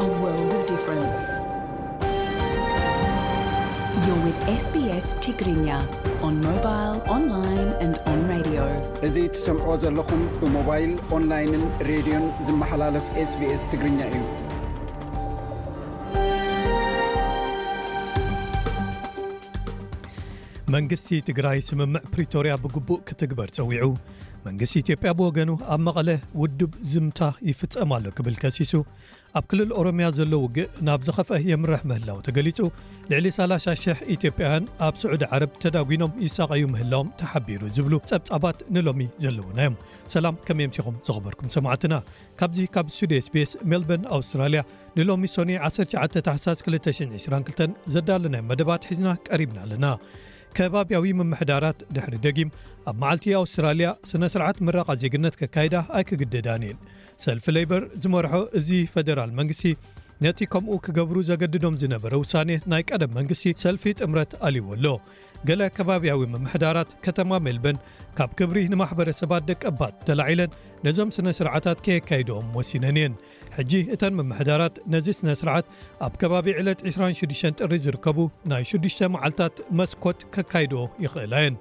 [9.07, 14.21] እዙ ትሰምዕዎ ዘለኹም ብሞባይል ኦንላይንን ሬድዮን ዝመሓላለፍ ስbስ ትግርኛ እዩ
[20.75, 23.83] መንግስቲ ትግራይ ስምምዕ ፕሪቶርያ ብግቡእ ክትግበር ጸዊዑ
[24.47, 26.09] መንግስቲ ኢትዮጵያ ብወገኑ ኣብ መቐለ
[26.41, 28.73] ውዱብ ዝምታ ይፍጸማ ኣሎ ክብል ከሲሱ
[29.39, 32.59] ኣብ ክልል ኦሮምያ ዘሎዉ ውግእ ናብ ዝኸፍአ የምራሕ ምህላው ተገሊጹ
[33.11, 39.75] ልዕሊ 300 ኢትዮጵያውያን ኣብ ስዑዲ ዓረብ ተዳጒኖም ይሳቐዩ ምህላዎም ተሓቢሩ ዝብሉ ጸብጻባት ንሎሚ ዘለውናዮም
[40.13, 41.93] ሰላም ከመይይምሲኹም ዘኽበርኩም ሰማዕትና
[42.41, 44.63] ካብዚ ካብ ስዴ ስፔስ ሜልበርን ኣውስትራልያ
[44.99, 45.99] ንሎሚ ሶኒ 19
[46.31, 49.85] 222 ዘዳለናዮ መደባት ሒዝና ቀሪብና ኣለና
[50.57, 52.49] ከባብያዊ ምምሕዳራት ድሕሪ ደጊም
[52.89, 56.77] ኣብ መዓልቲ ኣውስትራልያ ስነ ሥርዓት ምራቓ ዜግነት ከካይዳ ኣይክግድዳን የን
[57.25, 59.71] ሰልፊ ሌይበር ዝመርሖ እዙ ፌደራል መንግሥቲ
[60.25, 64.85] ነቲ ከምኡ ክገብሩ ዘገድዶም ዝነበረ ውሳኔ ናይ ቀደም መንግሥቲ ሰልፊ ጥምረት ኣልይዎ ኣሎ
[65.49, 67.79] ገለ ከባብያዊ ምምሕዳራት ከተማ መልበን
[68.19, 73.15] ካብ ክብሪ ንማሕበረሰባት ደቀባት ተላዒለን ነዞም ስነ ስርዓታት ከየካይድዎም ወሲነን እየን
[73.57, 75.65] ሕጂ እተን መምሕዳራት ነዚ ስነ ስርዓት
[76.05, 78.17] ኣብ ከባቢ ዕለት 26 ጥሪ ዝርከቡ
[78.51, 81.55] ናይ 6ሽ መዓልትታት መስኮት ከካይድዎ ይኽእላየን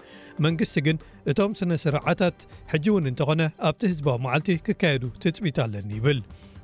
[0.46, 0.96] መንግስቲ ግን
[1.32, 2.38] እቶም ስነ ስርዓታት
[2.72, 6.20] ሕጂ እውን እንተኾነ ኣብቲ ህዝባዊ መዓልቲ ክካየዱ ትፅቢት ኣለኒ ይብል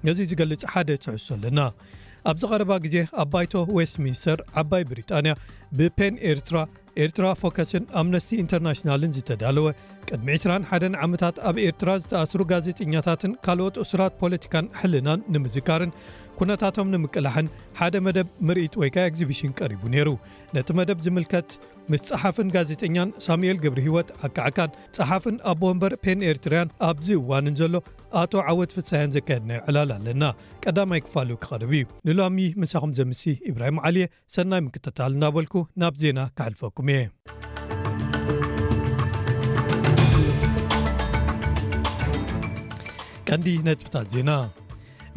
[0.09, 1.61] ነዚ ዝገልጽ ሓደ ትሕሶ ኣለና
[2.31, 5.33] ኣብዚ ቀረባ ግዜ ኣ ባይቶ ዌስትሚንስተር ዓባይ ብሪጣንያ
[5.79, 6.57] ብፔን ኤርትራ
[7.05, 9.67] ኤርትራ ፎከስን ኣምነስቲ ኢንተርናሽናልን ዝተዳለወ
[10.09, 15.93] ቅድሚ 2ስራ1 ዓመታት ኣብ ኤርትራ ዝተኣስሩ ጋዜጠኛታትን ካልኦት እስራት ፖለቲካን ሕልናን ንምዝካርን
[16.43, 20.09] ኩነታቶም ንምቅላሕን ሓደ መደብ ምርኢት ወይ ከ ኤግዚብሽን ቀሪቡ ነይሩ
[20.57, 21.49] ነቲ መደብ ዝምልከት
[21.93, 27.75] ምስ ፀሓፍን ጋዜጠኛን ሳሙኤል ግብሪ ህይወት ኣከዓካን ፀሓፍን ኣቦ ንበር ፔንኤርትርያን ኣብዚ እዋንን ዘሎ
[28.23, 30.23] ኣቶ ዓወት ፍሳያን ዘካየድናዮ ዕላል ኣለና
[30.65, 34.07] ቀዳማይ ክፋል ክቐርብ እዩ ንሎሚ ምሳኹም ዘምሲ ኢብራሂም ዓልየ
[34.37, 37.05] ሰናይ ምክተታል እናበልኩ ናብ ዜና ካሕልፈኩም እየ
[43.31, 44.31] ቀንዲ ነጥብታት ዜና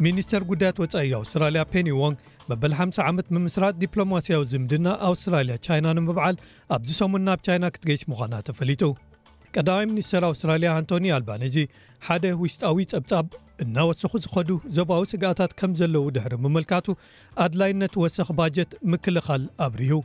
[0.04, 2.16] ሚኒስተር ጉዳያት ወፃኢዩ ኣውስትራልያ ፔኒዎንግ
[2.50, 6.36] መበል 5 ዓመት ምምስራት ዲፕሎማስያዊ ዝምድና ኣውስትራልያ ቻይና ንምብዓል
[6.76, 8.82] ኣብዝሰሙ ናብ ቻይና ክትገይስ ምዃና ተፈሊጡ
[9.56, 11.56] ቀዳማይ ሚኒስተር ኣውስትራልያ ኣንቶኒ ኣልባነጂ
[12.06, 13.26] ሓደ ውሽጣዊ ፀብፃብ
[13.64, 16.86] እናወስኩ ዝኸዱ ዞብዊ ስግኣታት ከም ዘለዉ ድሕር ብምልካቱ
[17.46, 20.00] ኣድላይነት ወስኪ ባጀት ምክልኻል ኣብርሁ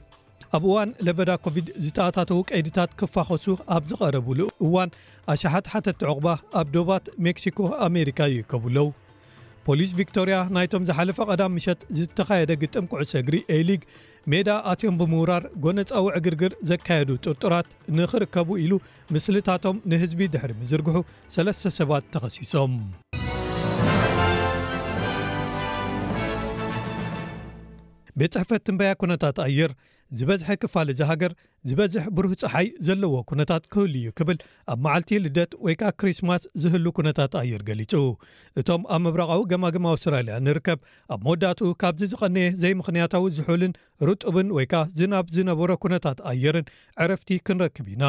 [0.57, 3.47] ኣብ እዋን ለበዳ ኮቪድ ዝተኣታተዉ ቀይዲታት ክፋኸሱ
[3.77, 4.89] ኣብ ዝቐረቡሉ እዋን
[5.33, 6.27] ኣሸሓት ሓተቲ ዕቁባ
[6.61, 8.87] ኣብ ዶባት ሜክሲኮ ኣሜሪካ ዩከብለዉ
[9.69, 13.81] ፖሊስ ቪክቶሪያ ናይቶም ዝሓለፈ ቐዳም ምሸት ዝተኻየደ ግጥም ኩዕሶ እግሪ aሊግ
[14.31, 18.73] ሜዳ ኣትዮም ብምውራር ጎነ ፀውዕ ግርግር ዘካየዱ ጥርጡራት ንኽርከቡ ኢሉ
[19.15, 20.95] ምስልታቶም ንህዝቢ ድሕሪ ምዝርግሑ
[21.35, 22.73] ሰለስተ ሰባት ተኸሲሶም
[28.21, 29.73] ቤት ጽሕፈት ትንበያ ኩነታት ኣየር
[30.17, 31.31] ዝበዝሐ ክፋል እዚ ሃገር
[31.69, 34.37] ዝበዝሕ ብሩህ ፀሓይ ዘለዎ ኩነታት ክህሉ እዩ ክብል
[34.73, 37.93] ኣብ መዓልቲ ልደት ወይ ከዓ ክርስትማስ ዝህሉ ኩነታት ኣየር ገሊጹ
[38.61, 40.79] እቶም ኣብ መብረቃዊ ገማግማ ኣውስትራልያ ንርከብ
[41.15, 43.75] ኣብ መወዳትኡ ካብዚ ዝቐነየ ዘይ ምኽንያታዊ ዝሕልን
[44.09, 46.67] ርጡብን ወይ ከዓ ዝናብ ዝነበሮ ኩነታት ኣየርን
[47.05, 48.03] ዕረፍቲ ክንረክብ ኢና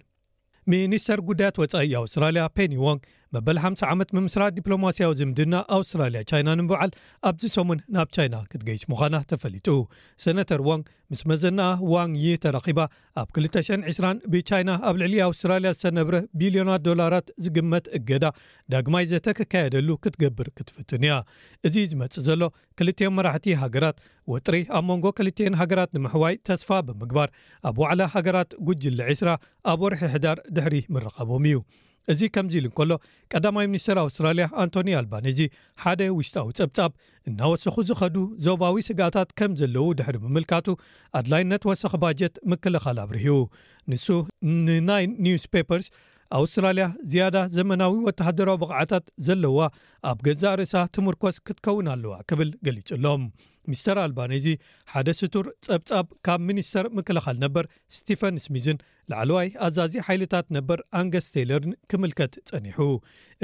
[0.73, 2.99] ሚኒስተር ጉዳያት ወፃኢ ኣውስትራልያ ፔኒዎን
[3.35, 6.91] መበል 5 ዓመት ምምስራት ዲፕሎማስያዊ ዝምድና ኣውስትራልያ ቻይና ንምበዓል
[7.29, 9.69] ኣብዚ ሰሙን ናብ ቻይና ክትገይሽ ምዃና ተፈሊጡ
[10.25, 10.83] ሰነተር ዎን
[11.13, 12.81] ምስ መዘናኣ ዋን ይ ተረኺባ
[13.21, 18.25] ኣብ 2020 ብቻይና ኣብ ልዕሊ ኣውስትራልያ ዝተነብረ ቢልዮናት ዶላራት ዝግመት እገዳ
[18.75, 21.17] ዳግማይ ዘተከካየደሉ ክትገብር ክትፍትን እያ
[21.69, 22.43] እዚ ዝመፅ ዘሎ
[22.81, 23.99] ክልትዮን መራሕቲ ሃገራት
[24.35, 27.29] ወጥሪ ኣብ መንጎ ክልትዮን ሃገራት ንምሕዋይ ተስፋ ብምግባር
[27.71, 29.31] ኣብ ዋዕላ ሃገራት ጉጅለዒስራ
[29.73, 31.59] ኣብ ወርሒ ሕዳር ድሕሪ ምረኸቦም እዩ
[32.13, 32.93] እዚ ከምዚ ኢሉ እንከሎ
[33.33, 35.39] ቀዳማይ ሚኒስትር ኣውስትራልያ ኣንቶኒ ኣልባኒዚ
[35.83, 36.93] ሓደ ውሽጣዊ ፀብጻብ
[37.29, 38.17] እናወሰኩ ዝኸዱ
[38.47, 40.67] ዞባዊ ስጋኣታት ከም ዘለው ድሕሪ ብምልካቱ
[41.21, 43.39] ኣድላይ ነትወሰኺ ባጀት ምክልኻል ኣብርህቡ
[43.93, 44.07] ንሱ
[44.67, 45.89] ንናይ ኒውስ ፖፐርስ
[46.41, 49.59] ኣውስትራልያ ዝያዳ ዘመናዊ ወተሓደራዊ በቕዓታት ዘለዋ
[50.13, 53.25] ኣብ ገንዛ ርእሳ ትምርኮስ ክትከውን ኣለዋ ክብል ገሊጹሎም
[53.73, 54.47] ሚስተር ኣልባንዚ
[54.93, 57.65] ሓደ ስቱር ፀብጻብ ካብ ሚኒስተር ምክልኻል ነበር
[57.99, 58.79] ስቲፈን ስሚዝን
[59.13, 62.79] ላዕለዋይ ኣዛዚ ሓይልታት ነበር ኣንገስ ተይለርን ክምልከት ጸኒሑ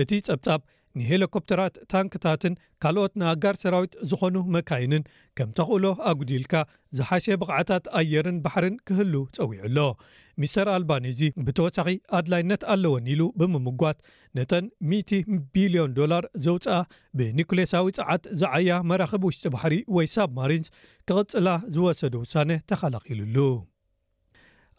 [0.05, 0.61] እቲ ጸብጻብ
[0.99, 5.03] ንሄለኮፕተራት ታንክታትን ካልኦት ንኣጋር ሰራዊት ዝኾኑ መካይንን
[5.39, 6.55] ከም ተክእሎ ኣጉዲልካ
[6.99, 9.79] ዝሓሸ ብቕዓታት ኣየርን ባሕርን ክህሉ ፀዊዑ ኣሎ
[10.43, 11.89] ሚስተር ኣልባኒ እዚ ብተወሳኺ
[12.19, 13.99] ኣድላይነት ኣለወኒ ኢሉ ብምምጓት
[14.39, 15.19] ነተን 100
[15.55, 16.77] ቢልዮን ዶላር ዘውፅአ
[17.21, 20.71] ብኒኩሌሳዊ ፀዓት ዝዓያ መራኽቢ ውሽጢ ባሕሪ ወይ ሳብማሪንስ
[21.11, 23.37] ክቕጽላ ዝወሰዱ ውሳነ ተኸላኪሉሉ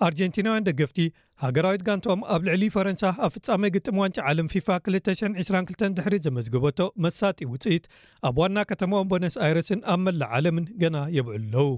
[0.05, 0.99] ኣርጀንቲናውያን ደገፍቲ
[1.43, 7.39] ሃገራዊት ጋንቶኦም ኣብ ልዕሊ ፈረንሳ ኣብ ፍፃሜ ግጥም ዋንጫ ዓለም ፊፋ 222 ድሕሪ ዘመዝግበቶ መሳጢ
[7.51, 7.85] ውፅኢት
[8.29, 11.69] ኣብ ዋና ከተማኦም ቦኖስ ኣይረስን ኣብ መላዕ ዓለምን ገና የብዕል ኣለው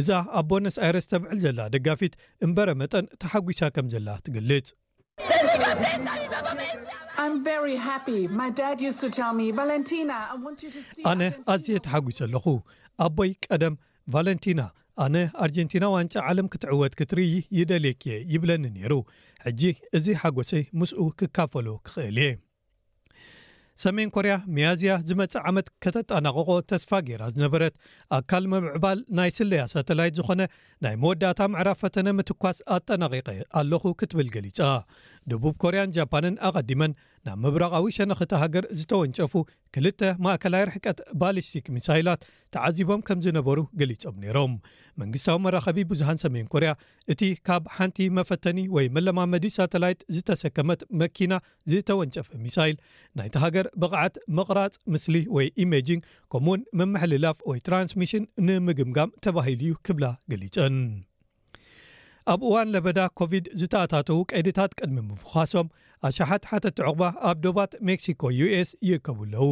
[0.00, 0.10] እዛ
[0.40, 2.14] ኣብ ቦኖስ ኣይረስ ተብዕል ዘላ ደጋፊት
[2.48, 4.70] እምበረ መጠን ተሓጒሳ ከም ዘላ ትገልጽ
[11.12, 11.22] ኣነ
[11.54, 12.46] ኣዝየ ተሓጒሶ ኣለኹ
[13.06, 13.74] ኣቦይ ቀደም
[14.12, 14.60] ቫለንቲና
[15.04, 18.02] ኣነ ኣርጀንቲና ዋንጫ ዓለም ክትዕወት ክትርይ ይደልየክ
[18.34, 18.92] ይብለኒ ነይሩ
[19.44, 19.60] ሕጂ
[19.96, 22.32] እዚ ሓጎሰይ ምስኡ ክካፈሎ ክኽእል እየ
[23.84, 27.74] ሰሜን ኮርያ መያዝያ ዝመፅእ ዓመት ከተጠናቅቆ ተስፋ ጌራ ዝነበረት
[28.18, 30.42] ኣካል መምዕባል ናይ ስለያ ሳተላይት ዝኾነ
[30.84, 33.28] ናይ መወዳእታ ምዕራብ ፈተነ ምትኳስ ኣጠናቂቀ
[33.60, 34.58] ኣለኹ ክትብል ገሊጻ
[35.30, 36.92] ደቡብ ኮርያን ጃፓንን ኣቀዲመን
[37.26, 39.34] ናብ ምብረቃዊ ሸነኽቲ ሃገር ዝተወንጨፉ
[39.74, 42.22] ክልተ ማእከላይ ርሕቀት ባሊስቲክ ሚሳይላት
[42.54, 44.54] ተዓዚቦም ከም ዝነበሩ ገሊፆም ነይሮም
[45.02, 46.70] መንግስታዊ መራኸቢ ብዙሃን ሰሜን ኮርያ
[47.14, 51.32] እቲ ካብ ሓንቲ መፈተኒ ወይ መለማመዲ ሳተላይት ዝተሰከመት መኪና
[51.72, 52.76] ዝተወንጨፈ ሚሳይል
[53.20, 56.02] ናይቲ ሃገር ብቕዓት ምቕራፅ ምስሊ ወይ ኢሜጂን
[56.34, 60.76] ከምኡ ውን መምሕልላፍ ወይ ትራንስሚሽን ንምግምጋም ተባሂሉ እዩ ክብላ ገሊፀን
[62.30, 65.68] ኣብ እዋን ለበዳ ኮቪድ ዝተኣታተዉ ቀዲታት ቅድሚ ምፍዃሶም
[66.06, 69.48] ኣሸሓት ሓተቲ ዕቑባ ኣብ ዶባት ሜክሲኮ ዩስ ይእከቡኣለዉ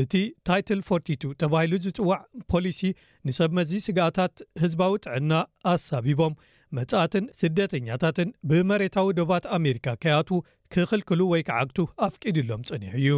[0.00, 0.12] እቲ
[0.48, 2.18] ታይትል 42 ተባሂሉ ዝፅዋዕ
[2.52, 2.80] ፖሊሲ
[3.28, 5.32] ንሰብመዚ ስጋታት ህዝባዊ ጥዕና
[5.72, 6.34] ኣሳቢቦም
[6.78, 10.30] መጽእትን ስደተኛታትን ብመሬታዊ ዶባት ኣሜሪካ ከያት
[10.74, 11.78] ክክልክሉ ወይ ከዓግቱ
[12.08, 13.08] ኣፍቂድሎም ጸኒሑ እዩ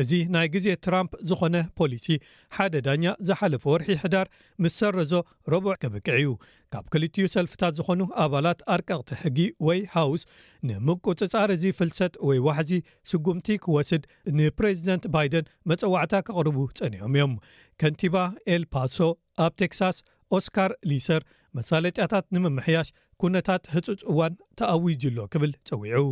[0.00, 2.06] እዚ ናይ ግዜ ትራምፕ ዝኾነ ፖሊሲ
[2.56, 4.26] ሓደ ዳኛ ዝሓለፈ ወርሒ ሕዳር
[4.64, 5.12] ምስ ሰረዞ
[5.52, 6.28] ረቡዕ ክብቅዕ እዩ
[6.74, 10.22] ካብ ክልትዩ ሰልፍታት ዝኾኑ ኣባላት ኣርቀቕቲ ሕጊ ወይ ሃውስ
[10.68, 12.72] ንምቁፅፃር እዚ ፍልሰት ወይ ዋሕዚ
[13.12, 14.04] ስጉምቲ ክወስድ
[14.38, 17.34] ንፕሬዚደንት ባይደን መፀዋዕታ ከቅርቡ ፀኒኦም እዮም
[17.82, 18.16] ከንቲባ
[18.54, 18.98] ኤል ፓሶ
[19.46, 19.98] ኣብ ቴክሳስ
[20.38, 21.22] ኦስካር ሊሰር
[21.58, 22.90] መሳለጢያታት ንምምሕያሽ
[23.22, 26.04] ኩነታት ህፁፅ እዋን ተኣዊጅሎ ክብል ፀዊዑ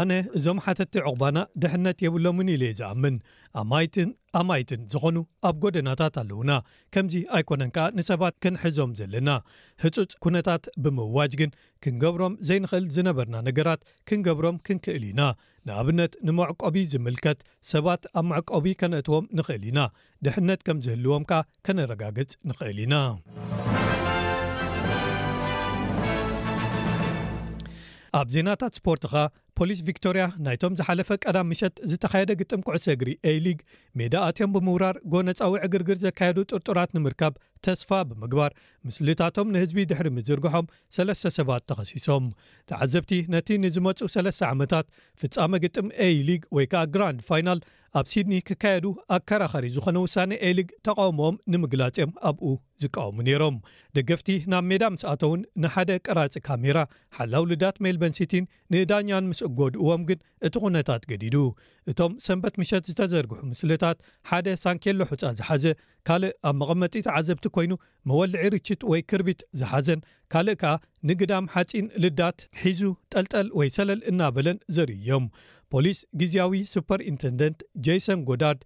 [0.00, 3.16] ኣነ እዞም ሓተቲ ዕቑባና ድሕነት የብሎም ውን ኢለ የ ዝኣምን
[3.60, 4.08] ኣማይትን
[4.40, 5.16] ኣማይትን ዝኾኑ
[5.48, 6.52] ኣብ ጎደናታት ኣለውና
[6.96, 9.28] ከምዚ ኣይኮነን ከዓ ንሰባት ክንሕዞም ዘለና
[9.84, 11.52] ህፁፅ ኩነታት ብምዋጅ ግን
[11.86, 15.20] ክንገብሮም ዘይንኽእል ዝነበርና ነገራት ክንገብሮም ክንክእል ኢና
[15.68, 17.40] ንኣብነት ንመዕቆቢ ዝምልከት
[17.74, 19.80] ሰባት ኣብ ማዕቆቢ ከነእትዎም ንኽእል ኢና
[20.26, 22.94] ድሕነት ከም ዝህልዎም ከኣ ከነረጋግጽ ንኽእል ኢና
[28.12, 33.58] abdzinata sportra ፖሊስ ቪክቶሪያ ናይቶም ዝሓለፈ ቀዳም ምሸት ዝተካየደ ግጥም ኩዕሶ እግሪ aሊግ
[33.98, 37.34] ሜዳ ኣትዮም ብምውራር ጎነፃዊዕ ግርግር ዘካየዱ ጥርጡራት ንምርካብ
[37.66, 38.52] ተስፋ ብምግባር
[38.86, 42.26] ምስልታቶም ንህዝቢ ድሕሪ ምዝርግሖም ሰለስተ ሰባት ተኸሲሶም
[42.72, 44.86] ተዓዘብቲ ነቲ ንዝመፁ ሰለስተ ዓመታት
[45.22, 47.60] ፍፃመ ግጥም a ሊግ ወይ ከዓ ግራንድ ፋይናል
[47.98, 52.50] ኣብ ሲድኒ ክካየዱ ኣብከራኸሪ ዝኮነ ውሳነ ኤሊግ ተቃወምኦም ንምግላፅም ኣብኡ
[52.82, 53.56] ዝቃወሙ ነይሮም
[53.96, 56.78] ደገፍቲ ናብ ሜዳ ምስኣቶውን ንሓደ ቅራፂ ካሜራ
[57.16, 61.36] ሓላው ልዳት ሜልበን ሲትን ንዳኛን ምስእ ጎድእዎም ግን እቲ ኩነታት ገዲዱ
[61.90, 63.98] እቶም ሰንበት ምሸት ዝተዘርግሑ ምስልታት
[64.30, 65.64] ሓደ ሳንኬሎ ሑፃ ዝሓዘ
[66.08, 67.72] ካልእ ኣብ መቐመጢቲ ዓዘብቲ ኮይኑ
[68.10, 70.02] መወልዒ ርችት ወይ ክርቢት ዝሓዘን
[70.34, 70.74] ካልእ ከዓ
[71.10, 72.82] ንግዳም ሓፂን ልዳት ሒዙ
[73.14, 75.26] ጠልጠል ወይ ሰለል እናበለን ዘርኢዮም
[75.72, 78.62] ፖሊስ ግዜያዊ ሱፐርኢንተንደንት ጄሰን ጎዳርድ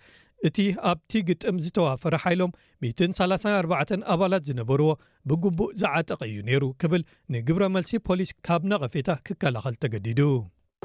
[0.48, 2.50] እቲ ኣብቲ ግጥም ዝተዋፈረ ሓይሎም
[2.86, 4.88] 134 ኣባላት ዝነበርዎ
[5.30, 7.04] ብግቡእ ዝዓጠቀ እዩ ነይሩ ክብል
[7.36, 10.20] ንግብረ መልሲ ፖሊስ ካብ ነቐፌታ ክከላኸል ተገዲዱ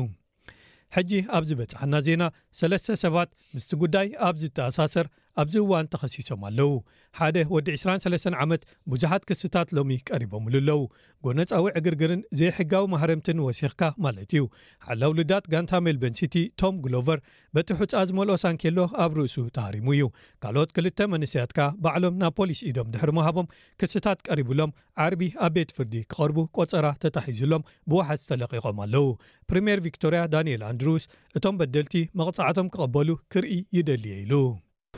[0.95, 2.23] ሕጂ ኣብዚ በጽሓና ዜና
[2.59, 5.05] ሰለስተ ሰባት ምስቲ ጉዳይ ኣብዝተኣሳሰር
[5.41, 6.71] ኣብዚ ዋን ተኸሲሶም ኣለው
[7.17, 8.61] ሓደ ወዲ 23 ዓመት
[8.91, 10.81] ብዙሓት ክስታት ሎሚ ቀሪቦም ሉ ኣለው
[11.25, 14.43] ጎነፃዊ ዕግርግርን ዘይሕጋዊ ማሕረምትን ወሲኽካ ማለት እዩ
[14.87, 17.19] ሓለውሉዳት ጋንታ ሜልቤንሲቲ ቶም ግሎቨር
[17.57, 20.05] በቲ ሕፃ ዝመልኦ ሳንኬሎ ኣብ ርእሱ ተሃሪሙ እዩ
[20.45, 23.47] ካልኦት ክልተ መንስያትካ በዕሎም ናብ ፖሊስ ኢዶም ድሕር ምሃቦም
[23.83, 24.73] ክስታት ቀሪብሎም
[25.05, 29.07] ዓርቢ ኣብ ቤት ፍርዲ ክቐርቡ ቆፀራ ተታሒዙሎም ብውሓዝ ተለቂቆም ኣለው
[29.51, 31.05] ፕሪምር ቪክቶርያ ዳኒኤል ኣንድርስ
[31.39, 34.33] እቶም በደልቲ መቕፅዕቶም ክቅበሉ ክርኢ ይደልየ ኢሉ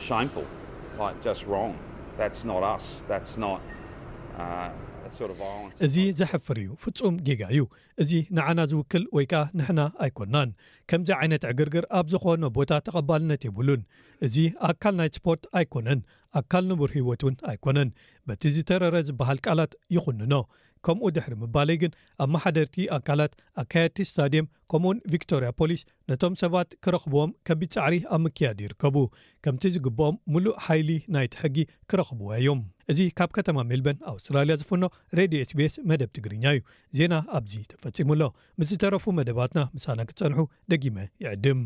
[0.06, 1.04] Uh,
[5.86, 7.62] እዚ ዘሕፍር እዩ ፍጹም ጌጋ እዩ
[8.04, 10.50] እዚ ንዓና ዝውክል ወይ ከዓ ንሕና ኣይኮናን
[10.92, 13.82] ከምዚ ዓይነት ዕግርግር ኣብ ዝኾነ ቦታ ተቐባልነት የብሉን
[14.28, 14.36] እዚ
[14.70, 16.02] ኣካል ናይ ስፖርት ኣይኮነን
[16.42, 17.92] ኣካል ንቡር ሂይወት እውን ኣይኮነን
[18.30, 20.34] በቲ ዝተረረ ዝበሃል ቃላት ይኹንኖ
[20.86, 21.92] ከምኡ ድሕሪ ምባለይ ግን
[22.24, 28.60] ኣብ ማሓደርቲ ኣካላት ኣካየድቲ ስታድየም ከምኡውን ቪክቶሪያ ፖሊስ ነቶም ሰባት ክረክብዎም ከቢ ፃዕሪ ኣብ ምክያድ
[28.66, 28.96] ይርከቡ
[29.46, 31.58] ከምቲ ዝግብኦም ሙሉእ ሓይሊ ናይ ትሕጊ
[31.92, 32.62] ክረክብዋ ዮም
[32.94, 34.84] እዚ ካብ ከተማ ሜልበን ኣውስትራልያ ዝፍኖ
[35.20, 36.64] ሬድዮ ስቤስ መደብ ትግርኛ እዩ
[37.00, 38.24] ዜና ኣብዚ ተፈፂሙ ኣሎ
[38.60, 40.40] ምስ ዝተረፉ መደባትና ምሳና ክትፀንሑ
[40.74, 41.62] ደጊመ ይዕድም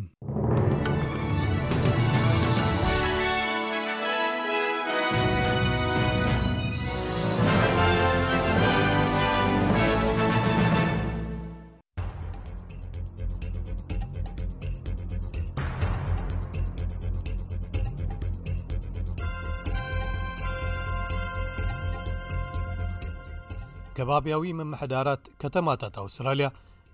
[23.98, 26.48] ከባብያዊ መምሕዳራት ከተማታት ኣውስትራልያ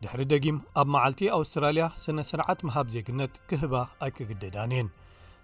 [0.04, 3.74] ድሕሪ ደጊም ኣብ መዓልቲ ኣውስትራልያ ስነ ስርዓት መሃብ ዜግነት ክህባ
[4.06, 4.90] ኣይክግድዳን እየን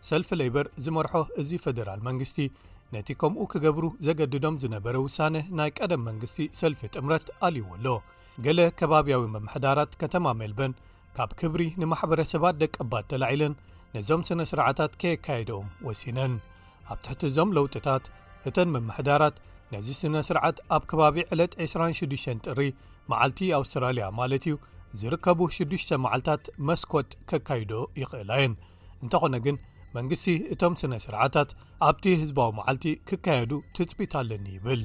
[0.10, 2.38] ሰልፊ ለይበር ዝመርሖ እዚ ፈደራል መንግስቲ
[2.96, 7.88] ነቲ ከምኡ ክገብሩ ዘገድዶም ዝነበረ ውሳነ ናይ ቀደም መንግስቲ ሰልፊ ጥምረት ኣልይዎ ኣሎ
[8.46, 10.74] ገለ ከባብያዊ መምሕዳራት ከተማ መልበን
[11.18, 13.54] ካብ ክብሪ ንማሕበረሰባት ደቀባድ ተላዒለን
[13.96, 16.34] ነዞም ስነ ስርዓታት ከየካየድኦም ወሲነን
[16.94, 18.06] ኣብ ትሕቲ እዞም ለውጥታት
[18.50, 19.38] እተን መምሕዳራት
[19.74, 22.60] ነዚ ስነ ስርዓት ኣብ ከባቢ ዕለት 26 ጥሪ
[23.12, 24.56] መዓልቲ ኣውስትራልያ ማለት እዩ
[25.00, 27.72] ዝርከቡ ሽዱሽተ መዓልትታት መስኰት ከካይዶ
[28.02, 28.54] ይኽእላየን
[29.04, 29.58] እንተኾነ ግን
[29.98, 31.52] መንግስቲ እቶም ስነ ስርዓታት
[31.90, 34.82] ኣብቲ ህዝባዊ መዓልቲ ክካየዱ ትፅቢት ኣለኒ ይብል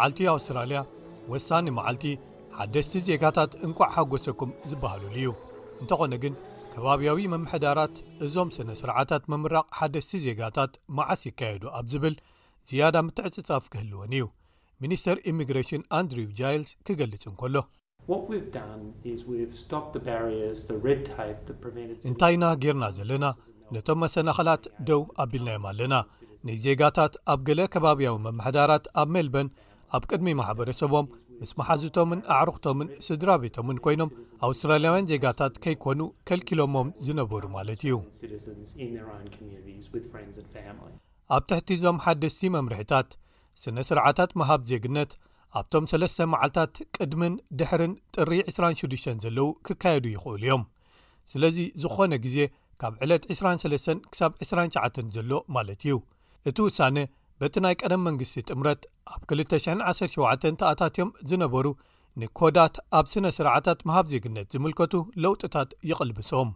[0.00, 0.78] ማዓልቲ ኣውስትራልያ
[1.32, 2.04] ወሳኒ መዓልቲ
[2.58, 5.30] ሓደስቲ ዜጋታት እንቋዕ ሓጐሰኩም ዝበሃሉሉ እዩ
[5.80, 6.34] እንተኾነ ግን
[6.72, 12.16] ከባብያዊ መምሕዳራት እዞም ስነ ስርዓታት ምምራቕ ሓደስቲ ዜጋታት መዓስ ይካየዱ ኣብ ዝብል
[12.70, 14.24] ዝያዳ ምትዕፅጻፍ ክህልወን እዩ
[14.84, 17.56] ሚኒስተር ኢሚግሬሽን ኣንድሪው ጃይልስ ክገልጽ እንከሎ
[22.10, 23.26] እንታይ እና ጌርና ዘለና
[23.76, 25.94] ነቶም መሰናኸላት ደው ኣቢልናዮም ኣለና
[26.48, 29.48] ንይ ዜጋታት ኣብ ገለ ከባብያዊ መምሕዳራት ኣብ ሜልበን
[29.96, 31.06] ኣብ ቅድሚ ማሕበረሰቦም
[31.40, 34.10] ምስ መሓዙቶምን ኣዕሩኽቶምን ስድራ ቤቶምን ኰይኖም
[34.46, 37.94] ኣውስትራልያውያን ዜጋታት ከይኰኑ ኬልኪሎሞም ዝነበሩ ማለት እዩ
[41.36, 43.10] ኣብ ትሕቲዞም ሓደስቲ መምርሒታት
[43.62, 45.10] ስነ ስርዓታት መሃብ ዜግነት
[45.58, 50.62] ኣብቶም ሰለስተ መዓልትታት ቅድምን ድሕርን ጥሪ 26 ዘለዉ ክካየዱ ይኽእሉ እዮም
[51.32, 52.38] ስለዚ ዝዀነ ግዜ
[52.82, 55.96] ካብ ዕለት 23 ክሳብ 29 ዘሎ ማለት እዩ
[56.50, 56.98] እቲ ውሳነ
[57.42, 58.82] በቲ ናይ ቀደም መንግስቲ ጥምረት
[59.12, 61.66] ኣብ 217 ተኣታት ዮም ዝነበሩ
[62.20, 64.92] ንኮዳት ኣብ ስነ ስርዓታት መሃብ ዜግነት ዝምልከቱ
[65.24, 66.50] ለውጥታት ይቕልብሶም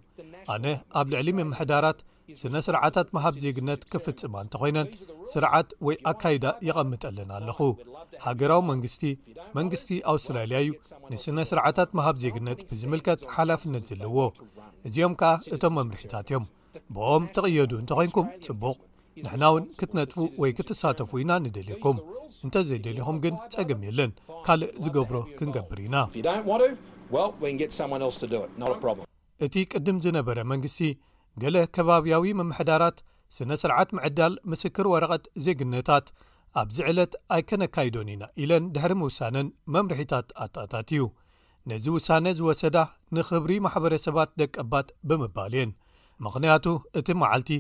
[0.55, 0.65] ኣነ
[1.01, 2.01] ኣብ ልዕሊ ምምሕዳራት
[2.41, 4.89] ስነ ስርዓታት መሃብ ዜግነት ክፍፅማ እንተኮይነን
[5.33, 7.59] ስርዓት ወይ ኣካይዳ ይቐምጠለና ኣለኹ
[8.27, 9.03] ሃገራዊ መንግስቲ
[9.59, 10.73] መንግስቲ ኣውስትራልያ እዩ
[11.13, 14.19] ንስነ ስርዓታት መሃብ ዜግነት ብዝምልከት ሓላፍነት ዘለዎ
[14.89, 16.45] እዚኦም ከዓ እቶም መምርሒታት እዮም
[16.97, 18.77] ብኦም ትቕየዱ እንተኮንኩም ጽቡቕ
[19.25, 21.97] ንሕናእውን ክትነጥፉ ወይ ክትሳተፉ ኢና ንደልኩም
[22.45, 24.11] እንተ ዘይደልኹም ግን ጸገም የለን
[24.47, 25.97] ካልእ ዝገብሮ ክንገብር ኢና
[29.47, 30.81] እቲ ቅድም ዝነበረ መንግስቲ
[31.43, 32.99] ገለ ከባብያዊ መምሕዳራት
[33.37, 36.07] ስነ ስርዓት ምዕዳል ምስክር ወረቐት ዜግነታት
[36.61, 41.03] ኣብዚዕለት ኣይከነካይዶን ኢና ኢለን ድሕሪ ሚውሳነን መምርሒታት ኣጣታት እዩ
[41.71, 42.77] ነዚ ውሳነ ዝወሰዳ
[43.17, 45.73] ንኽብሪ ማሕበረሰባት ደቀባት ብምባል የን
[46.25, 46.67] ምኽንያቱ
[46.99, 47.51] እቲ መዓልቲ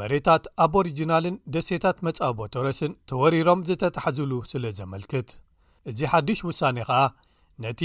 [0.00, 5.30] መሬታት ኣብ ሪጅናልን ደሴታት መጻ ቦተረስን ተወሪሮም ዝተታሓዝሉ ስለ ዘመልክት
[5.90, 7.02] እዚ ሓድሽ ውሳኔ ኸኣ
[7.64, 7.82] ነቲ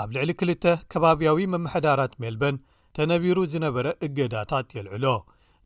[0.00, 2.56] ኣብ ልዕሊ 2ልተ ከባብያዊ መምሕዳራት ሜልበን
[2.98, 5.04] ተነቢሩ ዝነበረ እገዳታት የልዕሎ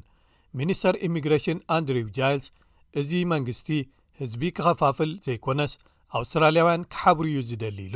[0.59, 2.47] ሚኒስተር ኢሚግሬሽን ኣንድሪው ጃይልስ
[3.00, 3.69] እዚ መንግስቲ
[4.21, 5.73] ህዝቢ ክኸፋፍል ዘይኰነስ
[6.21, 7.88] ኣውስትራልያውያን ኪሓብሩእዩ ዝደሊሉእዚ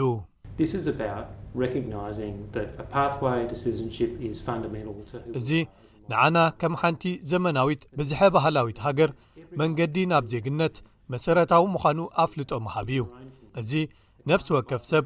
[6.12, 7.04] ንዓና ከም ሓንቲ
[7.35, 9.11] ዘመናዊት ብዝሐ ባህላዊት ሃገር
[9.62, 10.75] መንገዲ ናብ ዜግነት
[11.12, 13.04] መሰረታዊ ምዃኑ ኣፍልጦ ማሃቢ እዩ
[13.61, 13.73] እዚ
[14.30, 15.04] ነፍሲ ወከፍ ሰብ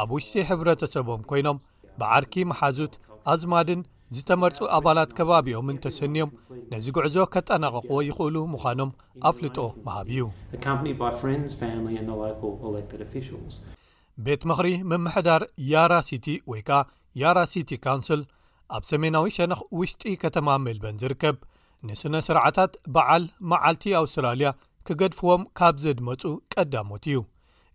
[0.00, 1.58] ኣብ ውሽጢ ሕብረተሰቦም ኮይኖም
[2.00, 2.94] ብዓርኪ መሓዙት
[3.32, 3.80] ኣዝማድን
[4.16, 6.30] ዝተመርጹ ኣባላት ከባቢኦምን ተሰንዮም
[6.72, 8.90] ነዚ ግዕዞ ከጠናቐቑዎ ይኽእሉ ምዃኖም
[9.30, 10.22] ኣፍልጦ መሃብ እዩ
[14.26, 16.78] ቤት ምኽሪ ምምሕዳር ያራሲቲ ወይ ከዓ
[17.22, 18.22] ያራሲቲ ካውንስል
[18.76, 21.36] ኣብ ሰሜናዊ ሸነኽ ውሽጢ ከተማ ሜልበን ዝርከብ
[21.88, 24.48] ንስነ ስርዓታት ብዓል መዓልቲ ኣውስትራልያ
[24.88, 27.16] ክገድፍዎም ካብ ዘድመጹ ቀዳሞት እዩ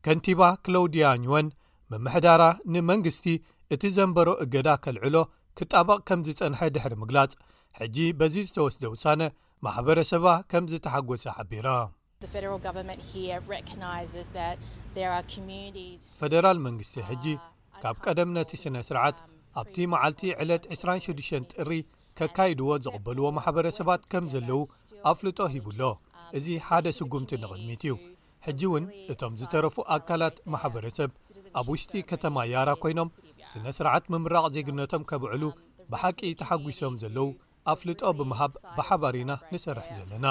[0.06, 1.48] ከንቲባ ክሎውድያንወን
[1.92, 2.44] መምሕዳራ
[2.74, 3.26] ንመንግስቲ
[3.74, 5.16] እቲ ዘንበሮ እገዳ ከልዕሎ
[5.60, 7.34] ክጣበቕ ከም ዝጸንሐ ድሕሪ ምግላጽ
[7.80, 9.22] ሕጂ በዚ ዝተወስደ ውሳነ
[9.66, 11.68] ማሕበረሰባ ከም ዝተሓጐሰ ሓቢራ
[16.22, 17.26] ፈደራል መንግስቲ ሕጂ
[17.84, 19.18] ካብ ቀደም ነቲ ስነ ስርዓት
[19.62, 21.72] ኣብቲ መዓልቲ ዕለት 26 ጥሪ
[22.20, 24.60] ከካይድዎ ዘቕበልዎ ማሕበረሰባት ከም ዘለዉ
[25.12, 25.82] ኣፍልጦ ሂቡኣሎ
[26.38, 27.92] እዚ ሓደ ስጉምቲ ንቕድሚት እዩ
[28.46, 31.10] ሕጂ እውን እቶም ዝተረፉ ኣካላት ማሕበረሰብ
[31.60, 33.10] ኣብ ውሽጢ ከተማ ያራ ኮይኖም
[33.52, 35.44] ስነ ስርዓት ምምራቕ ዜግነቶም ከብዕሉ
[35.92, 37.28] ብሓቂ ተሓጒሶም ዘለዉ
[37.74, 40.26] ኣፍልጦ ብምሃብ ብሓባሪና ንሰርሕ ዘለና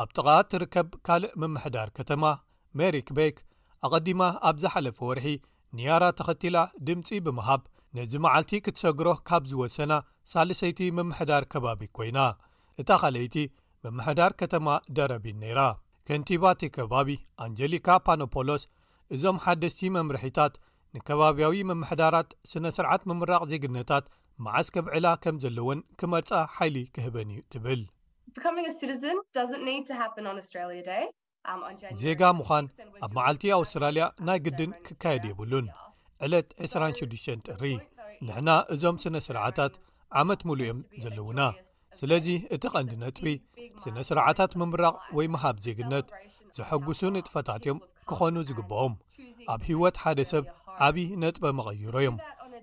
[0.00, 2.24] ኣብ ጥቓት ትርከብ ካልእ ምምሕዳር ከተማ
[2.80, 3.38] ሜሪክ ቤክ
[3.86, 5.28] ኣቐዲማ ኣብ ዝሓለፈ ወርሒ
[5.78, 6.58] ንያራ ተኸቲላ
[6.88, 7.60] ድምፂ ብምሃብ
[7.98, 9.92] ነዚ መዓልቲ ክትሰግሮ ካብ ዝወሰና
[10.32, 12.18] ሳልሰይቲ መምሕዳር ከባቢ ኮይና
[12.80, 13.36] እታ ኸልይቲ
[13.84, 15.60] መምሕዳር ከተማ ደረቢን ነይራ
[16.08, 17.08] ከንቲባ ቲ ከባቢ
[17.46, 18.62] ኣንጀሊካ ፓኖፖሎስ
[19.16, 20.54] እዞም ሓደስቲ መምርሒታት
[20.96, 24.06] ንከባብያዊ መምሕዳራት ስነ ስርዓት ምምራቕ ዜግነታት
[24.46, 29.44] መዓስከብ ዕላ ከም ዘለዎን ክመርጻ ሓይሊ ክህበን እዩ ትብልዜጋ
[32.40, 32.66] ምዃን
[33.04, 35.68] ኣብ መዓልቲ ኣውስትራልያ ናይ ግድን ክካየድ የብሉን
[36.26, 37.64] ዕለት 26 ጥሪ
[38.26, 39.74] ንሕና እዞም ስነ ስርዓታት
[40.20, 41.40] ዓመት ምሉ እዮም ዘለውና
[41.98, 43.26] ስለዚ እቲ ቐንዲ ነጥቢ
[43.82, 46.06] ስነ ስርዓታት ምምራቕ ወይ መሃብ ዜግነት
[46.56, 47.78] ዘሐጉሱ ንጥፈታት እዮም
[48.10, 48.94] ክኾኑ ዝግበኦም
[49.54, 50.44] ኣብ ሂወት ሓደ ሰብ
[50.86, 52.16] ዓብዪ ነጥበ መቐይሮ እዮም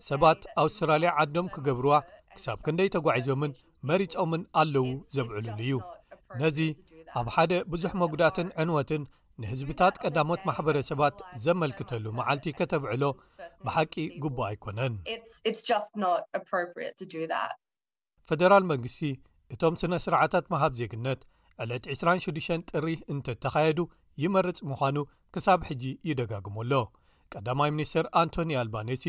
[0.10, 1.94] ሰባት ኣውስትራልያ ዓዶም ክገብርዋ
[2.36, 3.52] ክሳብ ክንደይ ተጓዒዞምን
[3.90, 5.74] መሪፆምን ኣለዉ ዘብዕሉሉ እዩ
[6.42, 6.60] ነዚ
[7.20, 9.04] ኣብ ሓደ ብዙሕ መጉዳትን ዕንወትን
[9.44, 13.04] ንህዝብታት ቀዳሞት ማሕበረሰባት ዘመልክተሉ መዓልቲ ከተብዕሎ
[13.66, 14.94] ብሓቂ ጉቡ ኣይኮነን
[18.30, 19.02] ፈደራል መንግስቲ
[19.56, 21.22] እቶም ስነ ስርዓታት መሃብ ዜግነት
[21.64, 23.80] ዕለት 26 ጥሪ እንተተኻየዱ
[24.24, 24.98] ይመርፅ ምዃኑ
[25.36, 26.72] ክሳብ ሕጂ ይደጋግመሎ
[27.34, 29.06] ቀዳማይ ሚኒስተር ኣንቶኒ ኣልባኔሲ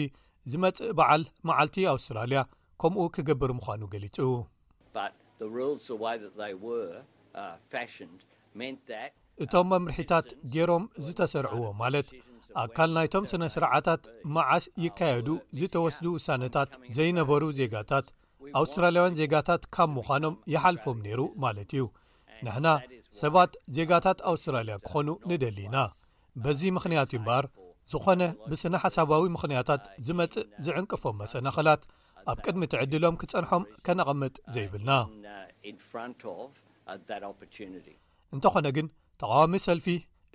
[0.51, 2.43] ዝመፅእ በዓል መዓልቲ ኣውስትራልያ
[2.85, 4.19] ከምኡ ክግብር ምዃኑ ገሊጹ
[9.45, 12.09] እቶም መምርሒታት ገይሮም ዝተሰርዕዎ ማለት
[12.63, 14.03] ኣካል ናይቶም ስነ ስርዓታት
[14.35, 18.07] መዓስ ይካየዱ ዝተወስዱ ውሳነታት ዘይነበሩ ዜጋታት
[18.61, 21.85] ኣውስትራልያውያን ዜጋታት ካብ ምዃኖም ይሓልፎም ነይሩ ማለት እዩ
[22.47, 22.69] ንሕና
[23.21, 25.79] ሰባት ዜጋታት ኣውስትራልያ ክዀኑ ንደሊ ኢና
[26.45, 27.47] በዚ ምኽንያቱ እምበኣር
[27.93, 31.83] ዝኾነ ብስነ ሓሳባዊ ምኽንያታት ዝመጽእ ዝዕንቅፎም መሰናኽላት
[32.31, 36.49] ኣብ ቅድሚ ትዕድሎም ክጸንሖም ከነቐምጥ ዘይብልና uh,
[38.35, 38.87] እንተኾነ ግን
[39.23, 39.87] ተቓዋሚ ሰልፊ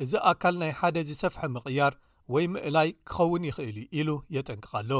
[0.04, 1.94] እዚ ኣካል ናይ ሓደ ዝሰፍሐ ምቕያር
[2.34, 4.92] ወይ ምእላይ ክኸውን ይኽእል ኢሉ የጠንቅቓሎ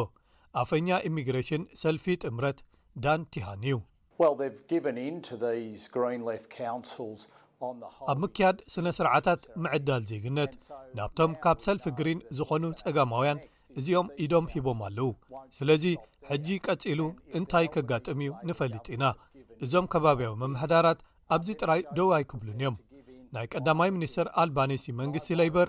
[0.62, 2.60] ኣፈኛ ኢሚግሬሽን ሰልፊ ጥምረት
[3.06, 3.78] ዳን ቲሃን እዩ
[8.12, 10.54] ኣብ ምክያድ ስነ ስርዓታት ምዕዳል ዜግነት
[11.00, 13.40] ናብቶም ካብ ሰልፊ ግሪን ዝኾኑ ጸገማውያን
[13.82, 15.08] እዚኦም ኢዶም ሂቦም ኣለዉ
[15.58, 15.86] ስለዚ
[16.32, 17.00] ሕጂ ቀጺሉ
[17.40, 19.06] እንታይ ኬጋጥም እዩ ንፈሊጥ ኢና
[19.66, 21.02] እዞም ከባብያዊ መምሕዳራት
[21.38, 22.76] ኣብዚ ጥራይ ደው ኣይክብሉን እዮም
[23.36, 25.68] ናይ ቀዳማይ ሚኒስትር ኣልባኔሲ መንግስቲ ለይበር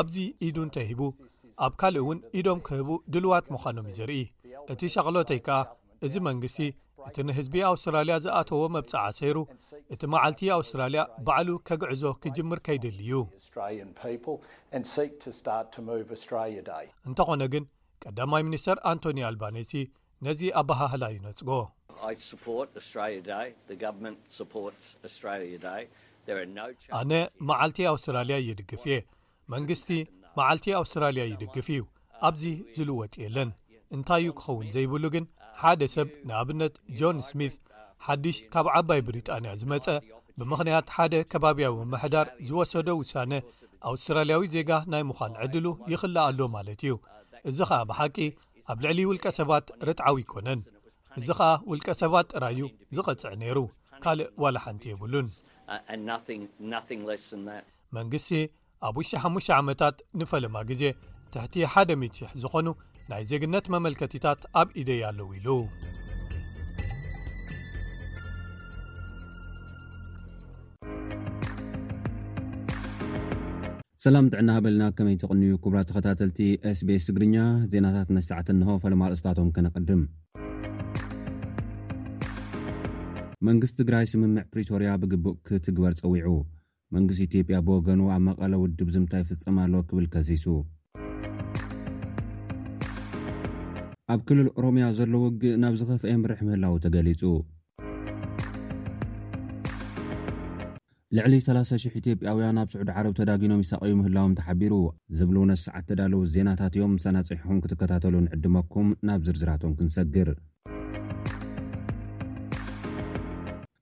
[0.00, 1.00] ኣብዚ ኢዱ እንተሂቡ
[1.64, 4.22] ኣብ ካልእ እውን ኢዶም ክህቡ ድልዋት ምዃኖም እዩ ዘርኢ
[4.72, 5.58] እቲ ሸቕሎተይ ከኣ
[6.06, 6.60] እዚ መንግስቲ
[7.08, 9.38] እቲ ንህዝቢ ኣውስትራልያ ዝኣተዎ መብጽዓ ሰይሩ
[9.94, 13.14] እቲ መዓልቲ ኣውስትራልያ ባዕሉ ኬግዕዞ ክጅምር ከይደልእዩ
[17.10, 17.66] እንተኾነ ግን
[18.06, 19.72] ቀዳማይ ሚኒስተር ኣንቶኒ ኣልባኒሲ
[20.26, 21.50] ነዚ ኣባህህላ ዩ ነጽጎ
[27.00, 27.12] ኣነ
[27.48, 28.96] መዓልቲ ኣውስትራልያ ይድግፍ እየ
[29.52, 29.88] መንግስቲ
[30.38, 31.82] መዓልቲ ኣውስትራልያ ይድግፍ እዩ
[32.28, 32.42] ኣብዚ
[32.76, 33.50] ዝልወጥ የለን
[33.96, 35.24] እንታይ ዩ ክኸውን ዘይብሉ ግን
[35.62, 37.54] ሓደ ሰብ ንኣብነት ጆን ስሚት
[38.06, 39.86] ሓድሽ ካብ ዓባይ ብሪጣንያ ዝመፀ
[40.40, 43.32] ብምኽንያት ሓደ ከባብያዊ ምምሕዳር ዝወሰዶ ውሳነ
[43.90, 46.94] ኣውስትራልያዊ ዜጋ ናይ ምዃን ዕድሉ ይኽላእ ኣሎ ማለት እዩ
[47.50, 48.16] እዚ ከዓ ብሓቂ
[48.72, 50.60] ኣብ ልዕሊ ውልቀ ሰባት ርጥዓዊ ይኮነን
[51.18, 52.62] እዚ ኸዓ ውልቀ ሰባት ጥራይዩ
[52.96, 53.58] ዝቐጽዕ ነይሩ
[54.04, 55.28] ካልእ ዋላሓንቲ የብሉን
[55.68, 56.76] Uh,
[57.96, 58.30] መንግስቲ
[58.88, 60.82] ኣብ ውሽጢ 5ሽ ዓመታት ንፈለማ ጊዜ
[61.32, 62.04] ትሕቲ 1000000
[62.42, 62.66] ዝኾኑ
[63.10, 65.48] ናይ ዜግነት መመልከቲታት ኣብ ኢደይ ኣለው ኢሉ
[74.04, 76.38] ሰላም ጥዕና በልና ከመይ ተቕንዩ ክብራ ተኸታተልቲ
[76.78, 77.36] sbስ ትግርኛ
[77.74, 80.02] ዜናታት ናሽ ሰዓተ ንሆ ፈለማ ርእስታቶም ከነቐድም
[83.46, 86.28] መንግስት ትግራይ ስምምዕ ፕሪቶርያ ብግቡእ ክትግበር ጸዊዑ
[86.96, 90.44] መንግስት ኢትዮጵያ ብወገኑ ኣብ መቐለ ውድብ ዝምታይ ይፍጸማኣለዎ ክብል ከሲሱ
[94.14, 97.22] ኣብ ክልል ኦሮምያ ዘለዉ ውግእ ናብ ዝኸፍአየ ምርሕ ምህላው ተገሊጹ
[101.16, 104.74] ልዕሊ 3000 ኢትጵያውያን ኣብ ስዑድ ዓረብ ተዳጊኖም ይሳቐዩ ምህላዎም ተሓቢሩ
[105.18, 110.30] ዘብል እውነስሰዓት ተዳለዉ ዜናታት እዮም ሰናጽሑኹም ክትከታተሉ ንዕድመኩም ናብ ዝርዝራቶም ክንሰግር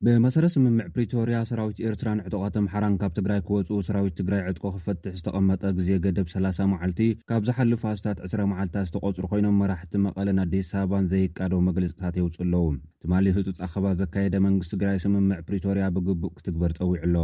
[0.06, 5.88] ብመሰረ ስምምዕ ፕሪቶርያ ሰራዊት ኤርትራን ዕጠቋተምሓራን ካብ ትግራይ ክወፁኡ ሰራዊት ትግራይ ዕጥቆ ክፈትሕ ዝተቐመጠ ግዜ
[6.06, 12.18] ገደብ 3ላ0 መዓልቲ ካብ ዝሓልፉ ሃስታት 2ስ መዓልታት ዝተቐፅሩ ኮይኖም መራሕቲ መቐለንኣዲስ ኣበባን ዘይቃደ መግለጽታት
[12.20, 12.66] የውፅ ኣለዉ
[13.04, 17.16] ትማሊ ህጡፅ ኣኸባ ዘካየደ መንግስቲ ትግራይ ስምምዕ ፕሪቶርያ ብግቡእ ክትግበር ጸዊዕ ኣሎ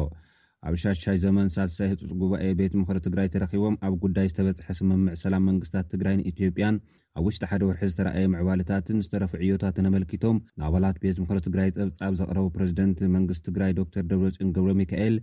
[0.69, 5.47] ኣብ ሻሻይ ዘመን ሳልሳይ ህፁፅ ጉባኤ ቤት ምክሪ ትግራይ ተረኺቦም ኣብ ጉዳይ ዝተበፅሐ ስምምዕ ሰላም
[5.51, 6.77] መንግስታት ትግራይን ኢትዮጵያን
[7.19, 12.17] ኣብ ውሽጢ ሓደ ወርሒ ዝተረኣየ ምዕባልታትን ዝተረፉ ዕዮታትን ኣመልኪቶም ንኣባላት ቤት ምክሪ ትግራይ ፀብፂ ኣብ
[12.21, 15.17] ዘቕረቡ ፕረዚደንት መንግስት ትግራይ ዶክተር ደብሮ ፅን ግብሮ ሚካኤል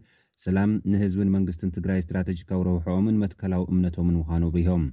[0.45, 4.86] ሰላም ንህዝብን መንግስትን ትግራይ እስትራተጅካዊ ረብሐኦምን መትከላዊ እምነቶምን ምዃኑሆም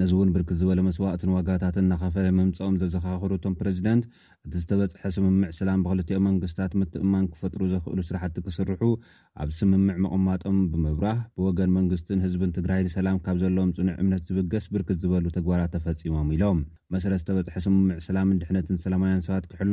[0.00, 4.04] ነዚ እውን ብርክት ዝበሎ መስዋእትን ዋጋታትን ናኸፈለ ምምፅኦም ዘዘኻኽሩቶም ፕረዚደንት
[4.46, 8.82] እቲ ዝተበፅሐ ስምምዕ ሰላም ብክልትኦም መንግስትታት ምትእማን ክፈጥሩ ዘክእሉ ስራሕቲ ክስርሑ
[9.42, 14.98] ኣብ ስምምዕ መቕማጦም ብምብራህ ብወገን መንግስትን ህዝብን ትግራይ ንሰላም ካብ ዘለዎም ፅኑዕ እምነት ዝብገስ ብርክት
[15.04, 16.58] ዝበሉ ተግባራት ተፈፂሞም ኢሎም
[16.96, 19.72] መሰረት ዝተበፅሐ ስምምዕ ሰላምን ድሕነትን ሰላማውያን ሰባት ክሕሎ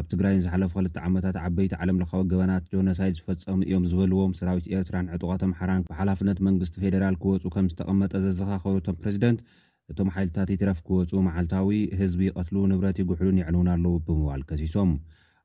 [0.00, 5.10] ኣብ ትግራይን ዝሓለፉ ክልተ ዓመታት ዓበይቲ ዓለም ለካዊ ገበናት ጆነሳይድ ዝፈፀሙ እዮም ዝበልዎም ሰራዊት ኤርትራን
[5.16, 9.40] ዕጡቃትኣምሓራን ብሓላፍነት መንግስቲ ፌደራል ክወፁ ከም ዝተቐመጠ ዘዘኻኸሩቶም ፕሬዚደንት
[9.90, 14.90] እቶም ሓይልታት ይትረፍ ክወፁ መዓልታዊ ህዝቢ ይቀትሉ ንብረት ይጉሕሉን ይዕንን ኣለዉ ብምባል ከሲሶም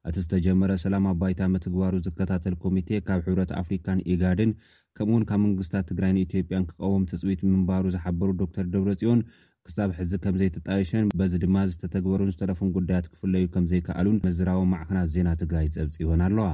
[0.10, 4.52] እቲ ዝተጀመረ ሰላም ኣባይታ ምትግባሩ ዝከታተል ኮሚቴ ካብ ሕብረት ኣፍሪካን ኢጋድን
[4.98, 9.22] ከምኡ ውን ካብ መንግስትታት ትግራይን ኢትዮጵያን ክቀወም ትፅቢት ምንባሩ ዝሓበሩ ዶክተር ደብረፅዮን
[9.68, 15.68] ክሳብ ሕዚ ከምዘይተጣየሸን በዚ ድማ ዝተተግበሩን ዝተረፉን ጉዳያት ክፍለዩ ከም ዘይከኣሉን መዝራዊ ማዕክናት ዜና ትግራይ
[15.76, 16.48] ፀብፂበን ኣለዋ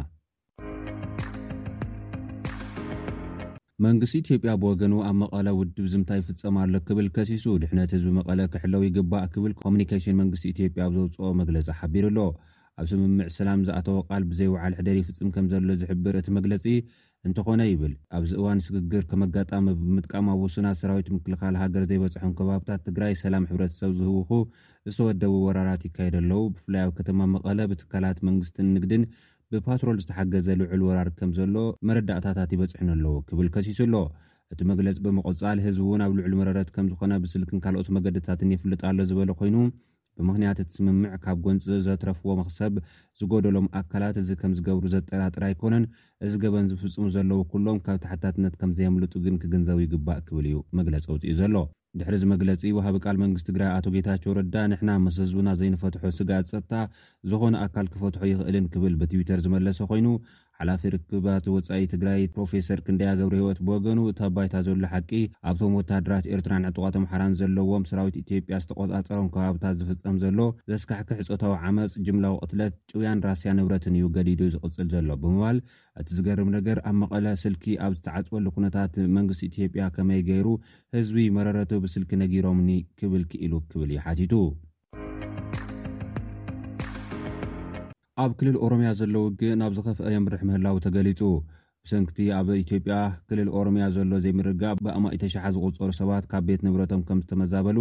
[3.85, 8.83] መንግስቲ ኢትዮጵያ ብወገኑ ኣብ መቐለ ውድብ ዝምታይ ይፍፀም ኣሎ ክብል ከሲሱ ድሕነት ህዝቢ መቐለ ክሕለዊ
[8.97, 12.19] ግባእ ክብል ኮሙኒኬሽን መንግስቲ ኢትዮጵያ ብ ዘውፅኦ መግለፂ ሓቢሩ ኣሎ
[12.81, 16.65] ኣብ ስምምዕ ሰላም ዝኣተወ ቃል ብዘይወዓል ሕደሪ ይፍፅም ከም ዘሎ ዝሕብር እቲ መግለፂ
[17.27, 22.81] እንትኾነ ይብል ኣብዚ እዋን ስግግር ከመ ጋጣሚ ብምጥቃም ኣብ ውስና ሰራዊት ምክልኻል ሃገር ዘይበፅሖን ከባብታት
[22.87, 24.31] ትግራይ ሰላም ሕብረተሰብ ዝህውኩ
[24.93, 29.03] ዝተወደቡ ወራራት ይካየደኣለው ብፍላይ ኣብ ከተማ መቐለ ብትካላት መንግስትን ንግድን
[29.53, 31.55] ብፓትሮል ዝተሓገዘ ልዑል ወራር ከም ዘሎ
[31.87, 33.95] መረዳእታታት ይበፅሕን ኣለዉ ክብል ከሲሱ ኣሎ
[34.53, 39.31] እቲ መግለፂ ብምቕፃል ህዝቢ እውን ኣብ ልዑል መረረት ከም ዝኾነ ብስልክን ካልኦት መገድታትን የፍልጥኣሎ ዝበለ
[39.41, 39.57] ኮይኑ
[40.19, 42.73] ብምክንያት እቲ ስምምዕ ካብ ጎንፂ ዘትረፍዎ መክሰብ
[43.19, 45.85] ዝጎደሎም ኣካላት እዚ ከም ዝገብሩ ዘጠራጥር ኣይኮነን
[46.27, 51.05] እዚ ገበን ዝፍፅሙ ዘለዉ ኩሎም ካብ ታሕታትነት ከም ዘየምልጡ ግን ክግንዘቡ ይግባእ ክብል እዩ መግለፂ
[51.15, 51.55] ውፅኡ ዘሎ
[51.99, 56.73] ድሕሪዚ መግለፂ ውሃቢ ቃል መንግስትቲ ትግራይ ኣቶ ጌታቸው ረዳ ንሕና ምስ ህዝቡና ዘይንፈትሖ ስጋዝ ፀጥታ
[57.31, 60.07] ዝኾነ ኣካል ክፈትሖ ይኽእልን ክብል ብትዊተር ዝመለሰ ኮይኑ
[60.63, 65.09] ዓላፊ ርክባት ወፃኢ ትግራይ ፕሮፌሰር ክንደያ ገብሪ ህይወት ብወገኑ እቲ ኣባይታ ዘሎ ሓቂ
[65.49, 70.39] ኣብቶም ወታድራት ኤርትራን ዕጡቃት ኣምሓራን ዘለዎም ሰራዊት ኢትዮጵያ ዝተቆፃፀሮም ከባብታት ዝፍፀም ዘሎ
[70.73, 75.59] ዘስካሕኪ ሕፆታዊ ዓመፅ ጅምላዊ ቅትለት ጭውያን ራስያ ንብረትን እዩ ገዲዱ ዝቕፅል ዘሎ ብምባል
[76.01, 80.47] እቲ ዝገርም ነገር ኣብ መቐለ ስልኪ ኣብ ዝተዓፅበሉ ኩነታት መንግስቲ ኢትዮጵያ ከመይ ገይሩ
[80.97, 82.69] ህዝቢ መረረቱ ብስልኪ ነጊሮምኒ
[83.01, 84.35] ክብል ክኢሉ ክብል እዩ ሓቲቱ
[88.21, 91.19] ኣብ ክልል ኦሮምያ ዘሎ ውግእ ናብ ዝኸፍአየ ምርሕ ምህላው ተገሊጹ
[91.85, 92.95] ብሰንክቲ ኣብ ኢትዮጵያ
[93.29, 97.77] ክልል ኦሮምያ ዘሎ ዘይምርጋእ ብእማኢተሸሓ ዝቝጸሩ ሰባት ካብ ቤት ንብረቶም ከም ዝተመዛበሉ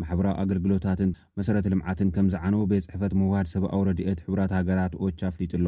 [0.00, 5.66] ማሕበራዊ ኣገልግሎታትን መሰረተ ልምዓትን ከም ዝዓነው ቤት ፅሕፈት ምዋሃድ ሰብኣው ረድኤት ሕራት ሃገራት ኦች ኣፍሊጡኣሎ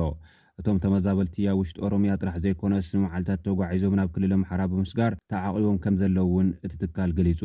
[0.61, 5.97] እቶም ተመዛበልቲያ ውሽጢ ኦሮምያ ጥራሕ ዘይኮነስ ንመዓልትታት ተጓዒዞም ናብ ክልል ኣምሓራ ብምስ ጋር ተዓቒቦም ከም
[6.03, 7.43] ዘለውእውን እቲ ትካል ገሊጹ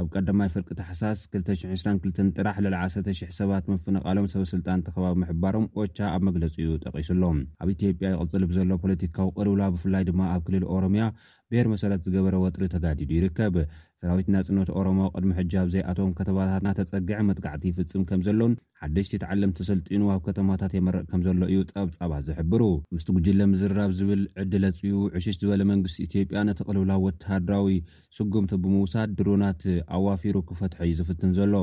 [0.00, 5.96] ኣብ ቀዳማይ ፍርቂ ተሓሳስ 222 ጥራሕ ለለ 1,00 ሰባት መፍነቓሎም ሰበ ስልጣን ተኸባቢ ምሕባሮም ኦቻ
[6.14, 11.06] ኣብ መግለጺኡ ጠቒሱሎም ኣብ ኢትዮጵያ ይቕፅል ብዘሎ ፖለቲካዊ ቅርብላ ብፍላይ ድማ ኣብ ክልል ኦሮምያ
[11.52, 13.54] ብሄር መሰረት ዝገበረ ወጥሪ ተጋዲዱ ይርከብ
[14.00, 20.02] ሰራዊት ናፅኖት ኦሮሞ ቅድሚ ሕጃ ብ ዘይኣቶም ከተማታትናተፀጊዐ መጥጋዕቲ ይፍፅም ከም ዘሎን ሓደሽቲ ተዓለም ተሰልጥኑ
[20.14, 22.62] ኣብ ከተማታት የመርእ ከም ዘሎ እዩ ፀብፀባት ዝሕብሩ
[22.96, 27.74] ምስቲ ጉጅለ ምዝራብ ዝብል ዕድለፅኡ ዕሽሽ ዝበለ መንግስቲ ኢትዮጵያ ነቲ ቅልብላዊ ወተሃድራዊ
[28.18, 29.64] ስጉምቲ ብምውሳድ ድሩናት
[29.98, 31.54] ኣዋፊሩ ክፈትሐ ዩ ዝፍትን ዘሎ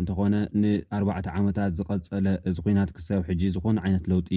[0.00, 4.30] እንተኾነ ንኣርባዕተ ዓመታት ዝቐፀለ እዚ ኩናት ክሰብ ሕጂ ዝኮነ ዓይነት ለውጢ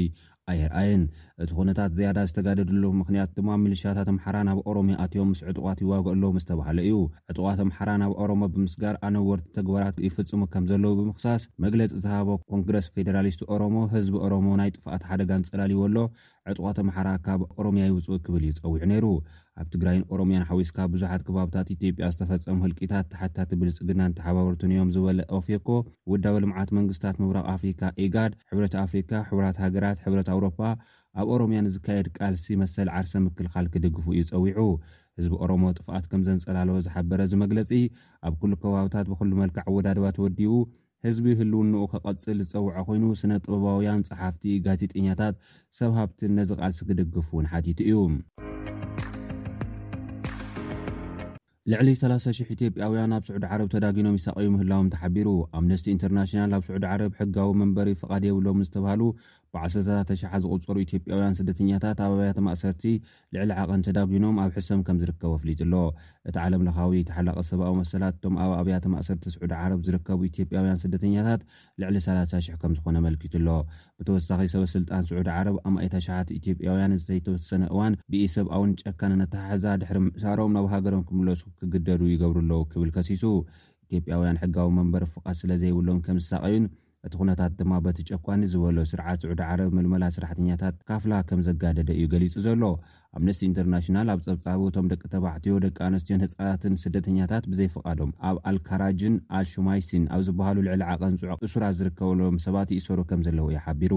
[0.52, 1.04] ኣየርኣይን
[1.44, 6.78] እቲ ኩነታት ዝያዳ ዝተጋደድሉ ምክንያት ድማ ምልሽያታት ምሓራ ናብ ኦሮምያ ኣትዮም ምስ ዕጡቋት ይዋግአሎ ዝተባሃለ
[6.88, 6.98] እዩ
[7.32, 13.42] ዕጡቋት ኣምሓራ ናብ ኦሮሞ ብምስጋር ኣነወርቲ ተግባራት ይፍፅሙ ከም ዘለዉ ብምክሳስ መግለፂ ዝሃቦ ኮንግረስ ፌደራሊስት
[13.56, 15.98] ኦሮሞ ህዝቢ ኦሮሞ ናይ ጥፍኣት ሓደጋን ፅላልዎ ኣሎ
[16.52, 19.06] ዕጥቋተመሓራ ካብ ኦሮምያ ይውፅኡ ክብል እዩ ፀዊዑ ነይሩ
[19.62, 25.70] ኣብ ትግራይን ኦሮምያን ሓዊስካ ብዙሓት ከባብታት ኢትዮጵያ ዝተፈፀሙ ህልቂታት ተሓታት ብልፅግናን ተሓባርትን እዮም ዝበለ ኦፌኮ
[26.12, 30.60] ውዳዊ ልምዓት መንግስታት ምብራቕ ኣፍሪካ ኤጋድ ሕብረት ኣፍሪካ ሕቡራት ሃገራት ሕብረት ኣውሮፓ
[31.22, 34.70] ኣብ ኦሮምያን ዝካየድ ቃልሲ መሰል ዓርሰ ምክልኻል ክድግፉ እዩ ፀዊዑ
[35.20, 37.70] ህዝቢ ኦሮሞ ጥፍኣት ከም ዘንጸላለወ ዝሓበረ እዚ መግለፂ
[38.28, 40.52] ኣብ ኩሉ ከባብታት ብክሉ መልክዕ ወዳድባ ተወዲቡ
[41.08, 45.36] ህዝቢ ህልውንኡ ከቐፅል ዝፀውዐ ኮይኑ ስነ ጥበባውያን ፀሓፍቲ ጋዜጠኛታት
[45.80, 48.00] ሰብሃብት ነዝቃልሲ ክደግፍ ውን ሓቲቱ እዩ
[51.72, 56.84] ልዕሊ 300 ኢትዮ ያውያን ኣብ ስዑድ ዓረብ ተዳጊኖም ይሳቀዩ ምህላዎም ተሓቢሩ ኣምነስቲ ኢንተርናሽናል ኣብ ስዑድ
[56.94, 59.02] ዓረብ ሕጋዊ መንበሪ ፈቓድ የብሎም ዝተባሃሉ
[59.56, 62.84] ብዓሰርታታ ተሸሓ ዝቁፀሩ ኢትዮጵያውያን ስደተኛታት ኣብ ኣብያተ ማእሰርቲ
[63.36, 65.76] ልዕሊ ዓቐንተዳጉኖም ኣብ ሕሰም ከም ዝርከቡ ኣፍሊጡ ኣሎ
[66.30, 71.42] እቲ ዓለምለኻዊ ተሓላቐ ሰብኣዊ መሰላት እቶም ኣብ ኣብያተ ማእሰርቲ ስዑድ ዓረብ ዝርከቡ ኢትዮጵያውያን ስደተኛታት
[71.84, 73.50] ልዕሊ 3000 ከም ዝኾነ መልኪቱ ኣሎ
[74.00, 80.54] ብተወሳኺ ሰበ ስልጣን ስዑዲ ዓረብ ኣማእታሸሓት ኢትዮጵያውያን ዝተይተወሰነ እዋን ብኢ ሰብኣውን ጨካን ነተሓሕዛ ድሕሪ ምእሳሮም
[80.58, 83.24] ናብ ሃገሮም ክምለሱ ክግደዱ ይገብሩ ኣለ ክብል ከሲሱ
[83.96, 86.64] ኢትዮ ያውያን ሕጋዊ መንበር ፍቃስ ስለ ዘይብሎም ከምዝሳቀዩን
[87.08, 92.34] እቲ ኩነታት ድማ በቲጨቋኒ ዝበለ ስርዓት ስዑዲ ዓረብ መልመላ ስራሕተኛታት ካፍላ ከም ዘጋደደ እዩ ገሊፁ
[92.46, 92.64] ዘሎ
[93.18, 100.06] ኣምነስቲ ኢንተርናሽናል ኣብ ፀብፃቡ እቶም ደቂ ተባዕትዮ ደቂ ኣነስትዮን ህፃናትን ስደተኛታት ብዘይፈቃዶም ኣብ ኣልካራጅን ኣልሹማይሲን
[100.16, 103.94] ኣብ ዝበሃሉ ልዕሊ ዓቐንፅዑቅ እሱራ ዝርከበሎም ሰባት ይሰሩ ከም ዘለዉ እዩ ሓቢሩ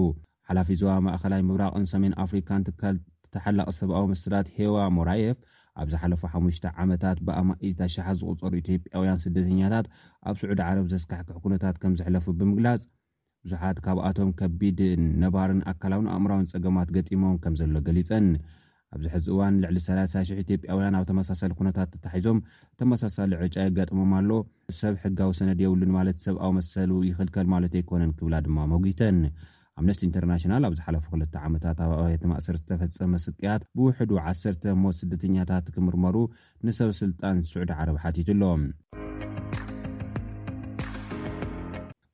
[0.49, 2.95] ሓላፊ ዞባ ማእከላይ ምብራቅን ሰሜን ኣፍሪካን ትካል
[3.27, 5.39] ዝተሓላቕ ሰብኣዊ መስላት ሄዋ ሞራየፍ
[5.81, 9.85] ኣብ ዝሓለፉ ሓሙሽተ ዓመታት ብኣማኢታሻሓ ዝቁፀሩ ኢትዮጵያውያን ስደተኛታት
[10.29, 12.81] ኣብ ስዑዲ ዓረብ ዘስካሕክሕ ኩነታት ከም ዝሕለፉ ብምግላፅ
[13.45, 14.79] ብዙሓት ካብኣቶም ከቢድ
[15.23, 18.25] ነባርን ኣካላዊን ኣእምራውን ፀገማት ገጢሞም ከም ዘሎ ገሊፀን
[18.95, 22.37] ኣብዚ ሕዚ እዋን ልዕሊ 300 ኢትዮጵያውያን ኣብ ተመሳሳሊ ኩነታት ተታሒዞም
[22.79, 24.29] ተመሳሳሊ ዕጫ ይጋጥሞም ኣሎ
[24.79, 29.19] ሰብ ሕጋዊ ሰነድ የብሉን ማለት ሰብኣዊ መሰሉ ይኽልከል ማለት ኣይኮነን ክብላ ድማ መጉተን
[29.81, 35.67] ኣምነስቲ ኢንተርናሽናል ኣብዚ ሓፈ 2ልተ ዓመታት ኣብ ኣብ ማእሰር ዝተፈፀመ ስቅያት ብውሕዱ ዓሰርተ ሞት ስደተኛታት
[35.75, 36.15] ክምርመሩ
[36.67, 38.43] ንሰበስልጣን ስዑድ ዓረብ ሓቲትኣሎ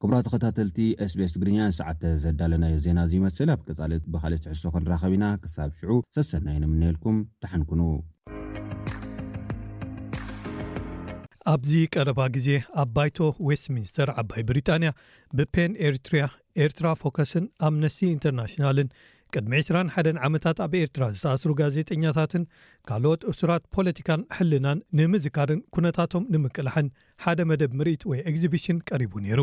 [0.04, 0.78] ክምራት ከታተልቲ
[1.12, 7.82] ስቤስ ግርኛንሰዓተ ዘዳለናዮ ዜና እዙይመስል ኣብ ክፃልጥ ብካልኦትዕሶኸንራኸቢ ኢና ክሳብ ሽዑ ሰሰናዩ ንምንኤልኩም ተሓንኩኑ
[11.54, 12.48] ኣብዚ ቀረባ ግዜ
[12.84, 13.18] ኣብ ባይቶ
[13.50, 14.92] ዌስትሚንስተር ዓባይ ብሪጣንያ
[15.40, 16.24] ብፔን ኤርትርያ
[16.66, 18.90] ኤርትራ ፎከስን ኣምነስቲ ኢንተርናሽናልን
[19.34, 22.44] ቅድሚ 2ሓ ዓመታት ኣብ ኤርትራ ዝተኣስሩ ጋዜጠኛታትን
[22.90, 26.90] ካልኦት እሱራት ፖለቲካን ሕልናን ንምዝካርን ኩነታቶም ንምቅላሕን
[27.24, 29.42] ሓደ መደብ ምርኢት ወይ ኤግዚቢሽን ቀሪቡ ነይሩ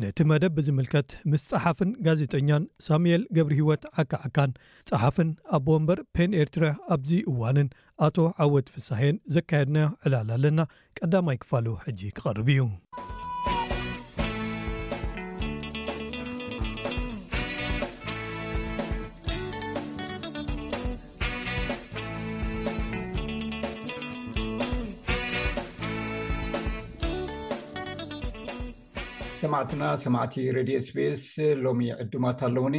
[0.00, 4.52] ነቲ መደብ ብዝምልከት ምስ ፀሓፍን ጋዜጠኛን ሳሙኤል ገብሪ ሂወት ዓካዓካን
[4.90, 6.64] ፀሓፍን ኣቦንበር ፔን ኤርትረ
[6.96, 7.68] ኣብዚ እዋንን
[8.06, 10.60] ኣቶ ዓወት ፍሳሄን ዘካየድናዮ ዕላል ኣለና
[11.00, 12.60] ቀዳማይ ክፋሉ ሕጂ ክቐርብ እዩ
[29.42, 31.22] ሰማዕትና ሰማዕቲ ሬድዮ ኤስቤስ
[31.64, 32.76] ሎሚ ዕድማት ኣለዉኒ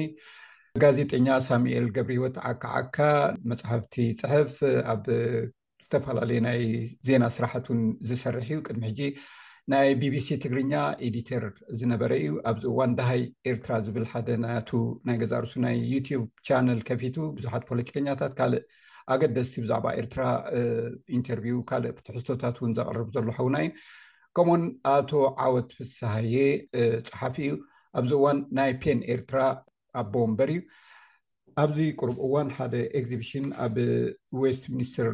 [0.83, 2.97] ጋዜጠኛ ሳሙኤል ገብሪወት ዓካዓካ
[3.51, 4.53] መፅሓፍቲ ፅሕፍ
[4.93, 5.03] ኣብ
[5.85, 6.61] ዝተፈላለዩ ናይ
[7.07, 9.01] ዜና ስራሕት ን ዝሰርሕ እዩ ቅድሚ ሕጂ
[9.73, 10.73] ናይ ቢቢሲ ትግርኛ
[11.07, 11.43] ኤዲተር
[11.81, 14.69] ዝነበረ እዩ ኣብዚእዋን ድሃይ ኤርትራ ዝብል ሓደ ናቱ
[15.09, 18.63] ናይ ገዛርሱ ናይ ዩቲብ ቻነል ከፊቱ ብዙሓት ፖለቲከኛታት ካልእ
[19.15, 20.23] ኣገደስቲ ብዛዕባ ኤርትራ
[21.19, 23.71] ኢንተርቪው ካልእ ብትሕዝቶታት እውን ዘቅርብ ዘሎ ከውና እዩ
[24.37, 24.63] ከምኡ ውን
[24.97, 25.11] ኣቶ
[25.45, 26.35] ዓወት ፍሳሃየ
[27.07, 27.49] ፀሓፍ እዩ
[27.99, 29.39] ኣብዚ እዋን ናይ ፔን ኤርትራ
[30.01, 30.61] ኣቦንበር እዩ
[31.63, 33.75] ኣብዚ ቅርቡ እዋን ሓደ ኤግዚቢሽን ኣብ
[34.43, 35.09] ዌስት ሚኒስትር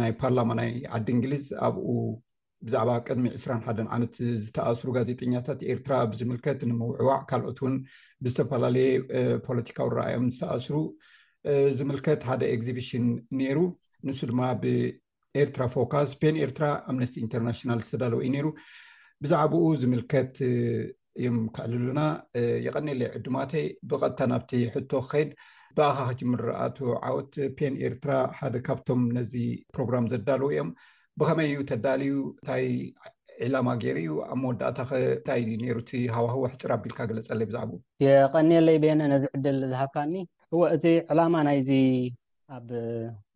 [0.00, 1.88] ናይ ፓርላማ ናይ ዓዲ እንግሊዝ ኣብኡ
[2.68, 7.74] ብዛዕባ ቅድሚ 2ስራ ሓደ ዓመት ዝተኣስሩ ጋዜጠኛታት ኤርትራ ብዝምልከት ንምውዕዋዕ ካልኦት ውን
[8.26, 8.88] ብዝተፈላለየ
[9.48, 10.76] ፖለቲካዊ ንረኣዮም ዝተኣስሩ
[11.80, 13.04] ዝምልከት ሓደ ኤግዚቢሽን
[13.40, 13.58] ነይሩ
[14.06, 14.40] ንሱ ድማ
[15.42, 18.46] ኤርትራ ፎካስ ፔን ኤርትራ ኣምነስቲ ኢንተርናሽናል ዝተዳለወ እዩ ነይሩ
[19.22, 20.34] ብዛዕባኡ ዝምልከት
[21.20, 22.00] እዮም ክዕልሉና
[22.66, 25.30] የቀኒለይ ዕድማተይ ብቐጥታ ናብቲ ሕቶ ክከይድ
[25.78, 29.32] ባኣኻ ክጅምር ረኣት ዓወት ፔን ኤርትራ ሓደ ካብቶም ነዚ
[29.74, 30.70] ፕሮግራም ዘዳለው እዮም
[31.20, 32.66] ብከመይ እዩ ተዳልዩ እንታይ
[33.44, 34.78] ዒላማ ገይሩ እዩ ኣብ መወዳእታ
[35.16, 35.42] እታይ
[35.78, 37.74] ሩቲ ሃዋህ ሕፅር ኣቢልካ ገለፀለይ ብዛዕኡ
[38.06, 40.24] የቀኒየለይ ቤነ ነዚ ዕድል ዝሃብካ ኒ
[40.54, 41.70] እወ እዚ ዕላማ ናይዚ
[42.56, 42.68] ኣብ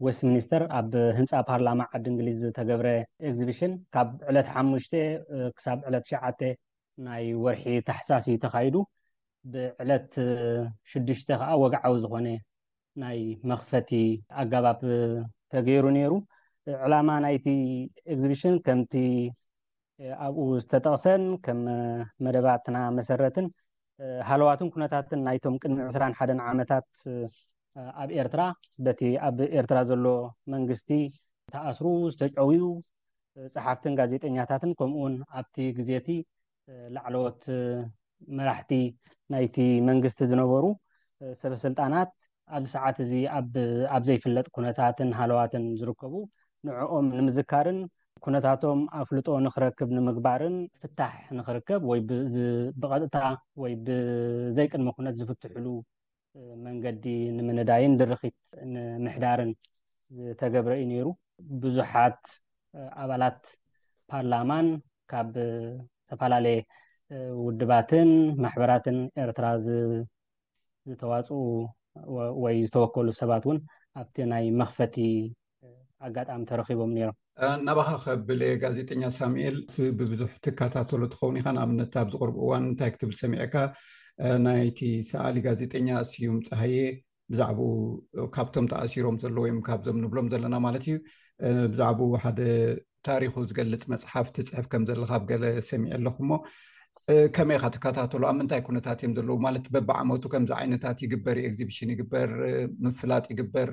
[0.05, 2.89] ወስ ሚኒስተር ኣብ ህንፃ ፓርላማ ዓዲ እንግሊዝ ዝተገብረ
[3.31, 4.95] ኤግዚቢሽን ካብ ዕለት ሓሙሽተ
[5.57, 6.41] ክሳብ ዕለት ሸዓተ
[7.07, 8.77] ናይ ወርሒ ተሓሳሲ ተካይዱ
[9.53, 10.13] ብዕለት
[10.93, 12.29] ሽዱሽተ ከዓ ወግዓዊ ዝኮነ
[13.03, 13.19] ናይ
[13.53, 13.91] መኽፈቲ
[14.43, 14.81] ኣገባብ
[15.53, 16.13] ተገይሩ ነይሩ
[16.85, 17.47] ዕላማ ናይቲ
[18.13, 18.95] ኤግዚብሽን ከምቲ
[20.25, 21.61] ኣብኡ ዝተጠቕሰን ከም
[22.25, 23.49] መደባትና መሰረትን
[24.31, 26.87] ሃለዋትን ኩነታትን ናይቶም ቅድሚ 2ስራ ሓን ዓመታት
[28.03, 28.41] ኣብ ኤርትራ
[28.87, 30.05] በቲ ኣብ ኤርትራ ዘሎ
[30.55, 30.91] መንግስቲ
[31.55, 32.65] ተኣስሩ ዝተጨውዩ
[33.55, 36.09] ፀሓፍትን ጋዜጠኛታትን ከምኡ ውን ኣብቲ ግዜቲ
[36.97, 37.45] ላዕለት
[38.39, 38.73] መራሕቲ
[39.33, 39.57] ናይቲ
[39.89, 40.65] መንግስቲ ዝነበሩ
[41.41, 42.13] ሰበ ስልጣናት
[42.57, 43.13] ኣብዚ ሰዓት እዚ
[43.97, 46.15] ኣብ ዘይፍለጥ ኩነታትን ሃለዋትን ዝርከቡ
[46.69, 47.79] ንዕኦም ንምዝካርን
[48.25, 53.17] ኩነታቶም ኣፍልጦ ንኽረክብ ንምግባርን ፍታሕ ንኽርከብ ወይብቐጥታ
[53.63, 55.67] ወይ ብዘይቅድመ ኩነት ዝፍትሕሉ
[56.67, 57.07] መንገዲ
[57.39, 58.37] ንምንዳይን ድርኪት
[58.75, 59.51] ንምሕዳርን
[60.19, 61.09] ዝተገብረ እዩ ነይሩ
[61.63, 62.23] ብዙሓት
[63.03, 63.43] ኣባላት
[64.13, 64.67] ፓርላማን
[65.13, 65.29] ካብ
[66.05, 66.59] ዝተፈላለየ
[67.47, 68.11] ውድባትን
[68.43, 71.39] ማሕበራትን ኤርትራ ዝተዋፅኡ
[72.45, 73.59] ወይ ዝተወከሉ ሰባት እውን
[74.03, 74.97] ኣብቲ ናይ መኽፈቲ
[76.07, 77.17] ኣጋጣሚ ተረኪቦም ነይሮም
[77.59, 79.57] እናባኻ ከብለ ጋዜጠኛ ሳሙኤል
[79.99, 83.55] ብብዙሕ ትካታተሎ ትኸውን ኢካ ንኣብነት ኣብ ዝቅርቡ እዋን እንታይ ክትብል ሰሚዐካ
[84.47, 84.81] ናይቲ
[85.11, 86.79] ሰኣሊ ጋዜጠኛ እስዩም ፀሃየ
[87.33, 90.97] ብዛዕባኡ ካብቶም ተኣሲሮም ዘሎ ወይም ካብዞም ንብሎም ዘለና ማለት እዩ
[91.73, 92.41] ብዛዕባኡ ሓደ
[93.09, 96.39] ታሪኹ ዝገልፅ መፅሓፍቲ ፅሕፍ ከምዘለካብ ገለ ሰሚዒ ኣለኩ ሞ
[97.37, 102.31] ከመይ ካ ትከታተሉ ኣብ ምንታይ ኩነታት እዮም ዘለው ማለት በብዓመቱ ከምዚ ዓይነታት ይግበር ኤግዚቢሽን ይግበር
[102.87, 103.71] ምፍላጥ ይግበር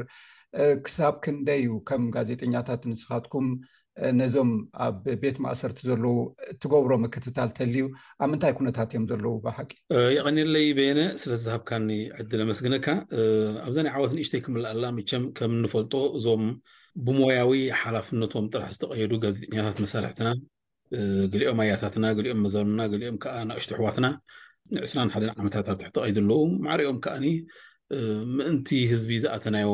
[0.86, 3.48] ክሳብ ክንደ እዩ ከም ጋዜጠኛታት ንስኻትኩም
[4.20, 4.50] ነዞም
[4.86, 6.16] ኣብ ቤት ማእሰርቲ ዘለው
[6.62, 7.84] ትገብሮ መከትታል ተህልዩ
[8.24, 9.72] ኣብ ምንታይ ኩነታት እዮም ዘለው ሓቂ
[10.16, 11.90] የቀኒለይ ቤነ ስለ ተዝሃብካኒ
[12.24, 12.88] ዕዲ ለመስግነካ
[13.68, 16.44] ኣብዛ ዓወት ንእሽተይ ክምልኣላ ምቸም ከም ንፈልጦ እዞም
[17.08, 20.30] ብሞያዊ ሓላፍነቶም ጥራሕ ዝተቀየዱ ጋዜጥኛታት መሳርሕትና
[21.34, 24.06] ግሊኦም ኣያታትና ግሊኦም መዘርና ገሊኦም ከዓ ናእሽት ኣሕዋትና
[24.80, 27.26] ን2ስራሓደ ዓመታት ኣብ ታሕተቀይዱ ኣለው ማዕሪኦም ከዓኒ
[28.38, 29.70] ምእንቲ ህዝቢ ዝኣተናዮ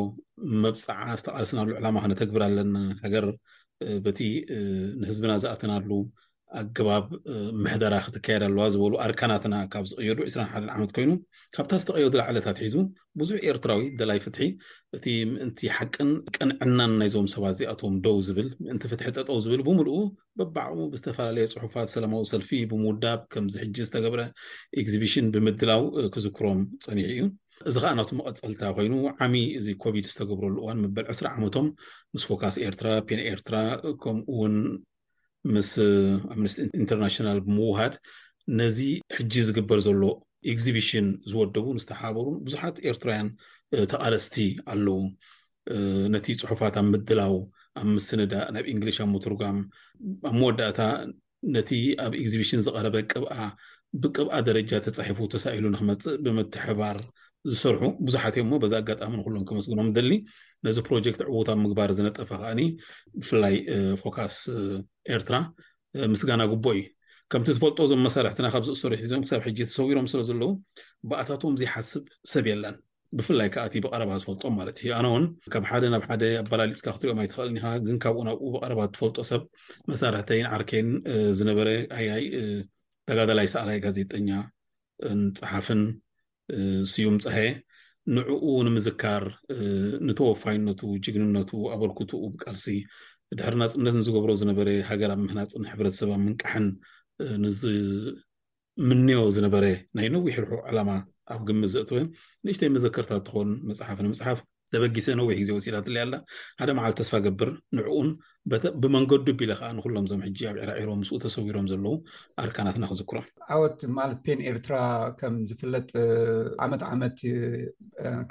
[0.63, 3.25] መብፃዓ ዝተቃልስናሉ ዕላማ ክነተግብር ኣለና ሃገር
[4.05, 4.19] በቲ
[5.01, 5.89] ንህዝብና ዝኣትናሉ
[6.59, 7.05] ኣገባብ
[7.63, 11.11] ምሕዳራ ክትካየዳ ኣለዋ ዝበሉ ኣርካናትና ካብ ዝቕየዱ 2ስራ ሓደን ዓመት ኮይኑ
[11.55, 12.75] ካብታ ዝተቀየዱላ ዓለታት ሒዙ
[13.19, 14.43] ብዙሕ ኤርትራዊ ደላይ ፍትሒ
[14.97, 19.97] እቲ ምእንቲ ሓቅን ቅንዕናን ናይዞም ሰባ እዚኣቶም ደው ዝብል ምእንቲ ፍትሒ ጠጠው ዝብል ብምሉኡ
[20.41, 24.21] ብባዕ ብዝተፈላለየ ፅሑፋት ሰላማዊ ሰልፊ ብምውዳብ ከምዝሕጂ ዝተገብረ
[24.83, 25.83] ኤግዚቢሽን ብምድላው
[26.15, 27.21] ክዝክሮም ፀኒሑ እዩ
[27.69, 31.67] እዚ ከዓ ናቱ መቐፀልታ ኮይኑ ዓሚ እዚ ኮቪድ ዝተገብረሉ እዋን መበል 2ስራ ዓመቶም
[32.13, 33.55] ምስ ፎካስ ኤርትራ ፔን ኤርትራ
[34.01, 34.55] ከምኡ ውን
[35.55, 35.69] ምስ
[36.33, 37.93] ኣምኒስቲ ኢንተርናሽናል ብምውሃድ
[38.59, 38.77] ነዚ
[39.17, 40.01] ሕጂ ዝግበር ዘሎ
[40.53, 43.29] እግዚብሽን ዝወደቡን ዝተሓባበሩን ብዙሓት ኤርትራውያን
[43.91, 44.35] ተቃለስቲ
[44.73, 44.99] ኣለው
[46.15, 47.35] ነቲ ፅሑፋት ኣብ ምድላው
[47.79, 49.57] ኣብ ምስኒዳ ናብ እንግሊሽ ኣብ ሙቱርጋም
[50.29, 50.81] ኣብ መወዳእታ
[51.55, 51.71] ነቲ
[52.05, 53.35] ኣብ እግዚቢሽን ዝቀረበ ቅኣ
[54.03, 56.97] ብቅብኣ ደረጃ ተፃሒፉ ተሳኢሉ ንክመፅእ ብምትሕባር
[57.53, 60.11] ዝሰርሑ ብዙሓትዮ ሞ በዚ ኣጋጣሚ ንኩሎም ክመስግኖም ደሊ
[60.65, 62.61] ነዚ ፕሮጀክት ዕውት ኣብ ምግባር ዝነጠፈ ከዓኒ
[63.19, 63.55] ብፍላይ
[64.01, 64.37] ፎካስ
[65.15, 65.35] ኤርትራ
[66.13, 66.83] ምስጋና ጉቦ እዩ
[67.33, 70.51] ከምቲ ትፈልጦ እዞም መሳርሕትና ካብዚእሰሩ ሒዞም ክሳብ ሕጂ ተሰዊሮም ስለ ዘለው
[71.11, 72.75] ብኣታትም ዝይሓስብ ሰብ የለን
[73.17, 77.65] ብፍላይ ከኣቲ ብቀረባ ዝፈልጦም ማለት እዩ ኣነ ውን ካብ ሓደ ናብ ሓደ ኣባላሊፅካ ክትሪኦም ኣይትኽእልኒካ
[77.87, 79.41] ግን ካብኡ ናብኡ ብቀረባ ትፈልጦ ሰብ
[79.91, 80.89] መሳርሕተይን ዓርከይን
[81.39, 81.67] ዝነበረ
[81.99, 82.23] ኣያይ
[83.09, 85.81] ተጋዳላይ ሰኣላይ ጋዜጠኛፅሓፍን
[86.93, 87.37] ስዩምፀሀ
[88.15, 89.23] ንዕኡ ንምዝካር
[90.07, 92.65] ንተወፋይነቱ ጅግንነቱ ኣበርክትኡ ብቃልሲ
[93.37, 96.65] ድሕሪና ፅምነት ንዝገብሮ ዝነበረ ሃገርኣብ ምህናፅ ሕብረተሰባ ምንቃሕን
[97.45, 99.65] ንዝምንዮ ዝነበረ
[99.97, 100.89] ናይ ነዊሕ ርሑ ዓላማ
[101.33, 102.07] ኣብ ግሚ ዘእተወን
[102.45, 104.39] ንእሽተይ መዘከርታት ትኾን መፅሓፍ ንመፅሓፍ
[104.75, 106.15] ዘበጊሰ ነዊሕ ግዜ ወሲኢላ ትለያ ኣላ
[106.59, 108.09] ሓደ መዓል ተስፋ ገብር ንዕኡን
[108.81, 111.95] ብመንገዱ ቢል ከዓ ንኩሎም ዞም ሕጂ ኣብ ዕራዒሮም ምስ ተሰዊሮም ዘለው
[112.43, 114.75] ኣርካናትና ክዝክሮም ኣወት ማለት ፔን ኤርትራ
[115.19, 115.87] ከም ዝፍለጥ
[116.65, 117.17] ዓመት ዓመት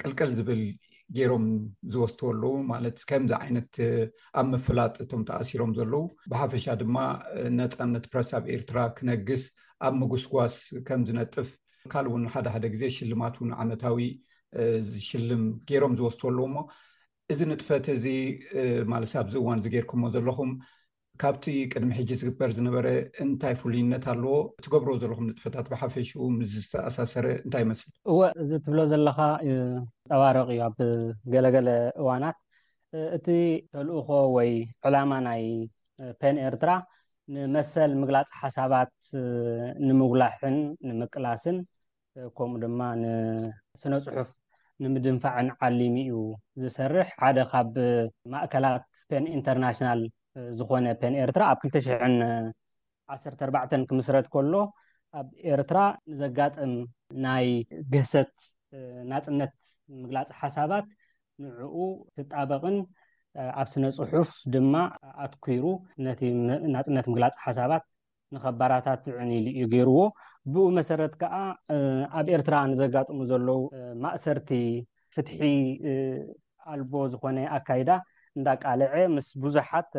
[0.01, 0.61] ቅልቅል ዝብል
[1.17, 1.43] ገይሮም
[1.93, 3.73] ዝወስትዎ ኣለው ማለት ከምዚ ዓይነት
[4.39, 6.95] ኣብ ምፍላጥ እቶም ተኣሲሮም ዘለው ብሓፈሻ ድማ
[7.59, 9.43] ነፃነት ፕረስ ኣብ ኤርትራ ክነግስ
[9.87, 10.55] ኣብ ምጉስጓስ
[10.87, 11.49] ከም ዝነጥፍ
[11.93, 13.99] ካል ውን ሓደ ሓደ ግዜ ሽልማት ውን ዓመታዊ
[14.89, 16.67] ዝሽልም ገይሮም ዝወስተዎሉዎ ሞ
[17.33, 18.05] እዚ ንጥፈት እዚ
[18.91, 20.51] ማለሰ ኣብዚ እዋን እዚገርኩምዎ ዘለኹም
[21.21, 22.87] ካብቲ ቅድሚ ሕጂ ዝግበር ዝነበረ
[23.23, 24.35] እንታይ ፍሉይነት ኣለዎ
[24.65, 29.19] ትገብር ዘለኩም ንጥፈታት ብሓፈሽኡ ምዝተኣሳሰረ እንታይ ይመስል እወ እዚ ትብሎ ዘለካ
[30.09, 30.77] ፀባረቂ እዩ ኣብ
[31.35, 31.69] ገለገለ
[32.01, 32.37] እዋናት
[33.17, 33.27] እቲ
[33.75, 34.51] ተልእኮ ወይ
[34.87, 35.43] ዕላማ ናይ
[36.21, 36.71] ፔን ኤርትራ
[37.35, 38.93] ንመሰል ምግላፅ ሓሳባት
[39.87, 41.57] ንምጉላሕን ንምቅላስን
[42.37, 44.29] ከምኡ ድማ ንስነ ፅሑፍ
[44.83, 46.13] ንምድንፋዕን ዓሊሚ እዩ
[46.61, 47.71] ዝሰርሕ ሓደ ካብ
[48.31, 50.01] ማእከላት ፔን ኢንተርናሽናል
[50.59, 54.53] ዝኮነ ፔን ኤርትራ ኣብ 2014 ክምስረት ከሎ
[55.19, 55.77] ኣብ ኤርትራ
[56.11, 56.73] ንዘጋጥም
[57.25, 57.45] ናይ
[57.93, 58.33] ገሰት
[59.11, 59.55] ናፅነት
[60.01, 60.85] ምግላፂ ሓሳባት
[61.43, 61.75] ንዕኡ
[62.15, 62.75] ትጣበቅን
[63.61, 64.73] ኣብ ስነ ፅሑፍ ድማ
[65.25, 65.63] ኣትኲሩ
[66.07, 66.21] ነቲ
[66.75, 67.83] ናፅነት ምግላፂ ሓሳባት
[68.35, 69.97] ንከባራታት ዕኒ ኢሉ እዩ ገይርዎ
[70.53, 71.35] ብኡ መሰረት ከዓ
[72.19, 73.61] ኣብ ኤርትራ ንዘጋጥሙ ዘለዉ
[74.03, 74.49] ማእሰርቲ
[75.15, 75.39] ፍትሒ
[76.73, 77.89] ኣልቦ ዝኮነ ኣካይዳ
[78.37, 79.89] እንዳቃልዐ ምስ ቡዙሓት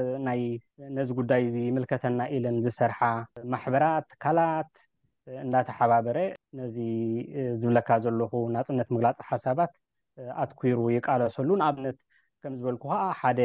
[0.96, 3.00] ነዚ ጉዳይ እዚ ምልከተና ኢለን ዝሰርሓ
[3.52, 4.72] ማሕበራት ካላት
[5.44, 6.18] እንዳተሓባበረ
[6.60, 6.78] ነዚ
[7.62, 9.72] ዝብለካ ዘለኹ ናፅነት ምግላፂ ሓሳባት
[10.42, 11.98] ኣትኩሩ ይቃለሰሉ ንኣብነት
[12.44, 13.40] ከም ዝበልኩ ከዓ ሓደ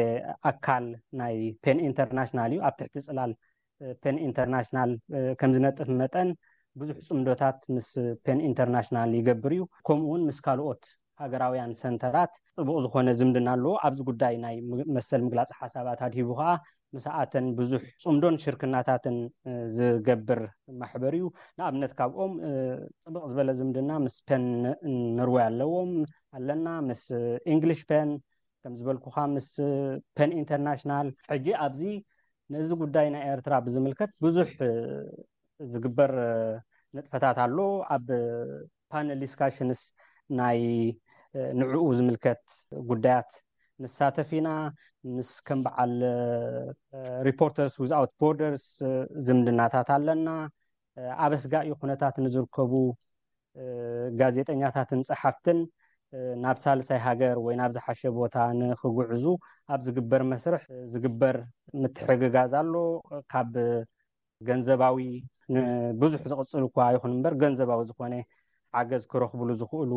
[0.50, 0.86] ኣካል
[1.20, 3.32] ናይ ፔን ኢንተርናሽናል እዩ ኣብ ትሕቲ ፅላል
[4.02, 4.90] ፔን ኢንተርናሽናል
[5.40, 6.28] ከምዝነጥፍ መጠን
[6.80, 7.88] ብዙሕ ፅምዶታት ምስ
[8.24, 10.84] ፔን ኢንተርናሽናል ይገብር እዩ ከምኡውን ምስ ካልኦት
[11.22, 14.54] ሃገራውያን ሰንተራት ፅቡቅ ዝኮነ ዝምድና ኣለዎ ኣብዚ ጉዳይ ናይ
[14.96, 16.52] መሰል ምግላፅ ሓሳባት ኣድሂቡ ከዓ
[16.96, 19.16] ምሳኣተን ብዙሕ ፅምዶን ሽርክናታትን
[19.76, 20.40] ዝገብር
[20.82, 21.26] ማሕበር እዩ
[21.58, 22.32] ንኣብነት ካብኦም
[23.04, 24.44] ፅቡቅ ዝበለ ዝምድና ምስ ፔን
[25.18, 25.92] ንርወይ ኣለዎም
[26.38, 27.02] ኣለና ምስ
[27.52, 28.10] እንግሊሽ ፔን
[28.64, 29.50] ከም ዝበልኩ ከ ምስ
[30.18, 31.84] ፔን ኢንተርናሽናል ሕጂ ኣብዚ
[32.54, 34.48] ንእዚ ጉዳይ ናይ ኤርትራ ብዝምልከት ብዙሕ
[35.74, 36.12] ዝግበር
[36.96, 37.58] ንጥፈታት ኣሎ
[37.94, 38.06] ኣብ
[38.92, 39.80] ፓነል ስካሽንስ
[40.40, 40.60] ናይ
[41.60, 42.42] ንዕኡ ዝምልከት
[42.90, 43.30] ጉዳያት
[43.82, 44.48] ንሳተፍ ኢና
[45.14, 45.92] ምስ ከም በዓል
[47.28, 48.66] ሪፖርተርስ ዝ ኣውትቦርደርስ
[49.26, 50.28] ዝምድናታት ኣለና
[51.24, 52.72] ኣበ ስጋዩ ኩነታት ንዝርከቡ
[54.20, 55.58] ጋዜጠኛታትን ፀሓፍትን
[56.44, 59.24] ናብ ሳልሳይ ሃገር ወይ ናብ ዝሓሸ ቦታ ንክግዕዙ
[59.74, 61.36] ኣብ ዝግበር መስርሕ ዝግበር
[61.82, 62.74] ምትሕግጋዝ ኣሎ
[63.34, 63.52] ካብ
[64.48, 64.96] ገንዘባዊ
[66.00, 68.14] ንብዙሕ ዝቅፅል እኳ ይኹን እምበር ገንዘባዊ ዝኾነ
[68.80, 69.92] ዓገዝ ክረኽብሉ ዝኽእሉ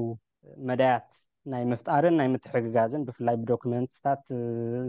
[0.69, 1.07] መዳያት
[1.53, 4.23] ናይ ምፍጣርን ናይ ምትሕግጋዝን ብፍላይ ብዶኪመንትታት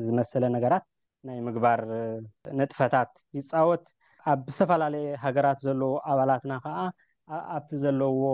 [0.04, 0.84] ዝመሰለ ነገራት
[1.28, 1.80] ናይ ምግባር
[2.59, 3.84] ነጥፈታት ይፃወት
[4.32, 6.76] ኣብ ዝተፈላለየ ሃገራት ዘለዎ ኣባላትና ከዓ
[7.57, 8.24] ኣብቲ ዘለዎ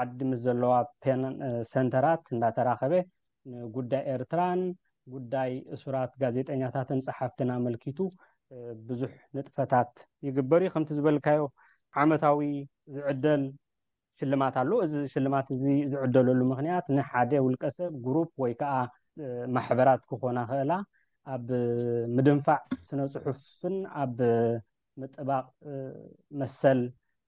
[0.00, 0.72] ዓዲ ምስ ዘለዋ
[1.72, 2.94] ሰንተራት እንዳተራኸበ
[3.52, 4.60] ንጉዳይ ኤርትራን
[5.14, 7.98] ጉዳይ እሱራት ጋዜጠኛታትን ፀሓፍትን ኣመልኪቱ
[8.88, 9.92] ብዙሕ ንጥፈታት
[10.26, 11.42] ይግበር ከምቲ ዝበልካዮ
[12.02, 12.40] ዓመታዊ
[12.94, 13.42] ዝዕደል
[14.18, 18.74] ሽልማት ኣለዉ እዚ ሽልማት እዚ ዝዕደለሉ ምክንያት ንሓደ ውልቀ ሰብ ጉሩፕ ወይ ከዓ
[19.54, 20.72] ማሕበራት ክኾና ክእላ
[21.34, 21.46] ኣብ
[22.16, 24.16] ምድንፋዕ ስነ ፅሑፍን ኣብ
[25.00, 25.44] ምጥባቅ
[26.40, 26.80] መሰል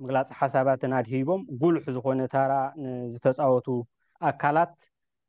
[0.02, 2.52] ምግላፂ ሓሳባትን ኣድሂቦም ጉልሕ ዝኮነ ታራ
[2.84, 3.68] ንዝተፃወቱ
[4.30, 4.76] ኣካላት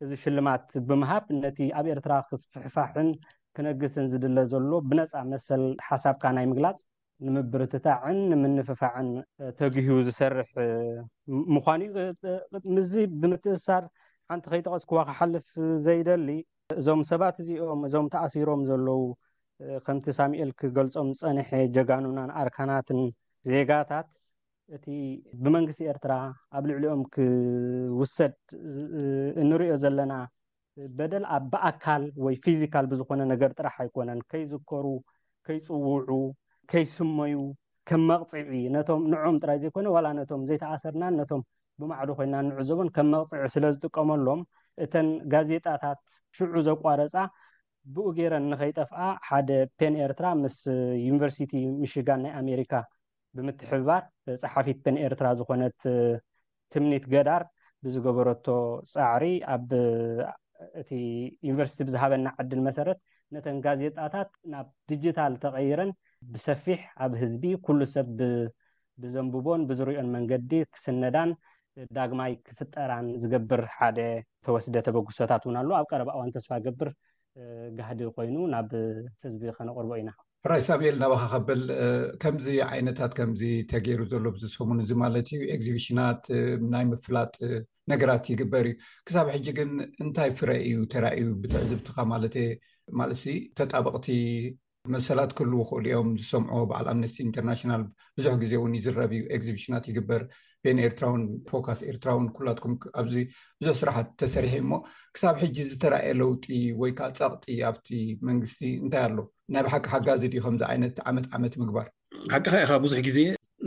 [0.04, 3.10] እዚ ሽልማት ብምሃብ ነቲ ኣብ ኤርትራ ክስፍሕፋሕን
[3.58, 6.80] ክነግስን ዝድለ ዘሎ ብነፃ መሰል ሓሳብካ ናይ ምግላፅ
[7.26, 9.10] ንምብር ትታዕን ንምንፍፋዕን
[9.60, 10.50] ተግህዩ ዝሰርሕ
[11.56, 12.08] ምኳኑ ዩ
[12.78, 13.86] ምዚ ብምትእሳድ
[14.32, 15.48] ሓንቲ ከይጠቀስክዋ ክሓልፍ
[15.86, 16.28] ዘይደሊ
[16.80, 19.02] እዞም ሰባት እዚኦም እዞም ተኣሲሮም ዘለው
[19.86, 23.00] ከምቲ ሳሙኤል ክገልፆም ፀንሐ ጀጋኑናን ኣርካናትን
[23.50, 24.10] ዜጋታት
[24.76, 24.86] እቲ
[25.44, 26.14] ብመንግስቲ ኤርትራ
[26.58, 28.36] ኣብ ልዕሊኦም ክውሰድ
[29.44, 30.14] እንሪኦ ዘለና
[30.98, 34.86] በደል ኣብ ብኣካል ወይ ፊዚካል ብዝኮነ ነገር ጥራሕ ኣይኮነን ከይዝከሩ
[35.48, 36.08] ከይፅውዑ
[36.72, 37.36] ከይስመዩ
[37.90, 41.42] ከም መቕፂዒ ነቶም ንዑም ጥራይ ዘይኮነ ዋላ ነቶም ዘይተኣሰርናን ነቶም
[41.80, 44.42] ብማዕዱ ኮይና ንዑ ዘቦን ከም መቕፂዒ ስለዝጥቀመሎም
[44.84, 46.02] እተን ጋዜጣታት
[46.38, 47.16] ሽዑ ዘቋረፃ
[47.96, 49.00] ብኡ ገይረን ንከይጠፍኣ
[49.30, 49.50] ሓደ
[49.80, 50.58] ፔን ኤርትራ ምስ
[51.08, 52.74] ዩኒቨርሲቲ ሚሽጋን ናይ ኣሜሪካ
[53.38, 54.04] ብምትሕብባር
[54.42, 55.80] ፀሓፊት ፔን ኤርትራ ዝኮነት
[56.74, 57.44] ትምኒት ገዳር
[57.86, 58.46] ብዝገበረቶ
[58.94, 59.70] ፃዕሪ ኣብ
[60.82, 60.92] እቲ
[61.48, 63.00] ዩኒቨርስቲ ብዝሃበና ዓድን መሰረት
[63.36, 65.92] ነተን ጋዜጣታት ናብ ዲጅታል ተቀይረን
[66.34, 68.10] ብሰፊሕ ኣብ ህዝቢ ኩሉ ሰብ
[69.04, 71.32] ብዘንብቦን ብዝሪኦን መንገዲ ክስነዳን
[71.98, 74.00] ዳግማይ ክፍጠራን ዝገብር ሓደ
[74.48, 76.92] ተወስደ ተበግሶታት ውን ኣለ ኣብ ቀረባእዋን ተስፋ ገብር
[77.80, 78.70] ጋህዲ ኮይኑ ናብ
[79.26, 80.10] ህዝቢ ከነቅርቦ ኢና
[80.48, 81.62] ኣራይ ሳሙኤል ናባካከብል
[82.24, 83.42] ከምዚ ዓይነታት ከምዚ
[83.72, 86.22] ተገይሩ ዘሎ ብዝሰሙን እዚ ማለት እዩ ግዚብሽናት
[86.74, 87.34] ናይ ምፍላጥ
[87.92, 88.76] ነገራት ይግበር እዩ
[89.08, 89.72] ክሳብ ሕጂ ግን
[90.04, 92.48] እንታይ ፍረ እዩ ተራእዩ ብትዕዝብትካ ማለትየ
[93.00, 93.12] ማለ
[93.62, 94.08] ተጣበቅቲ
[94.94, 97.84] መሰላት ክህል ክእሉ ኦም ዝሰምዖ በዓል ኣምነስቲ ኢንተርናሽናል
[98.18, 100.22] ብዙሕ ግዜ እውን ይዝረብዩ ኤግዚብሽናት ይግበር
[100.66, 103.14] ቤን ኤርትራውን ፎካስ ኤርትራውን ኩላትኩም ኣዚ
[103.60, 104.72] ብዙሕ ስራሓት ተሰሪሒ እሞ
[105.16, 106.48] ክሳብ ሕጂ ዝተራኣየ ለውጢ
[106.82, 107.90] ወይከዓ ፀቕጢ ኣብቲ
[108.30, 109.18] መንግስቲ እንታይ ኣሎ
[109.56, 111.88] ናይ ብ ሓቂ ካጋዚ ድ ከምዚ ዓይነት ዓመት ዓመት ምግባር
[112.34, 113.18] ሓቂ ኸ ኢ ኻ ብዙሕ ግዜ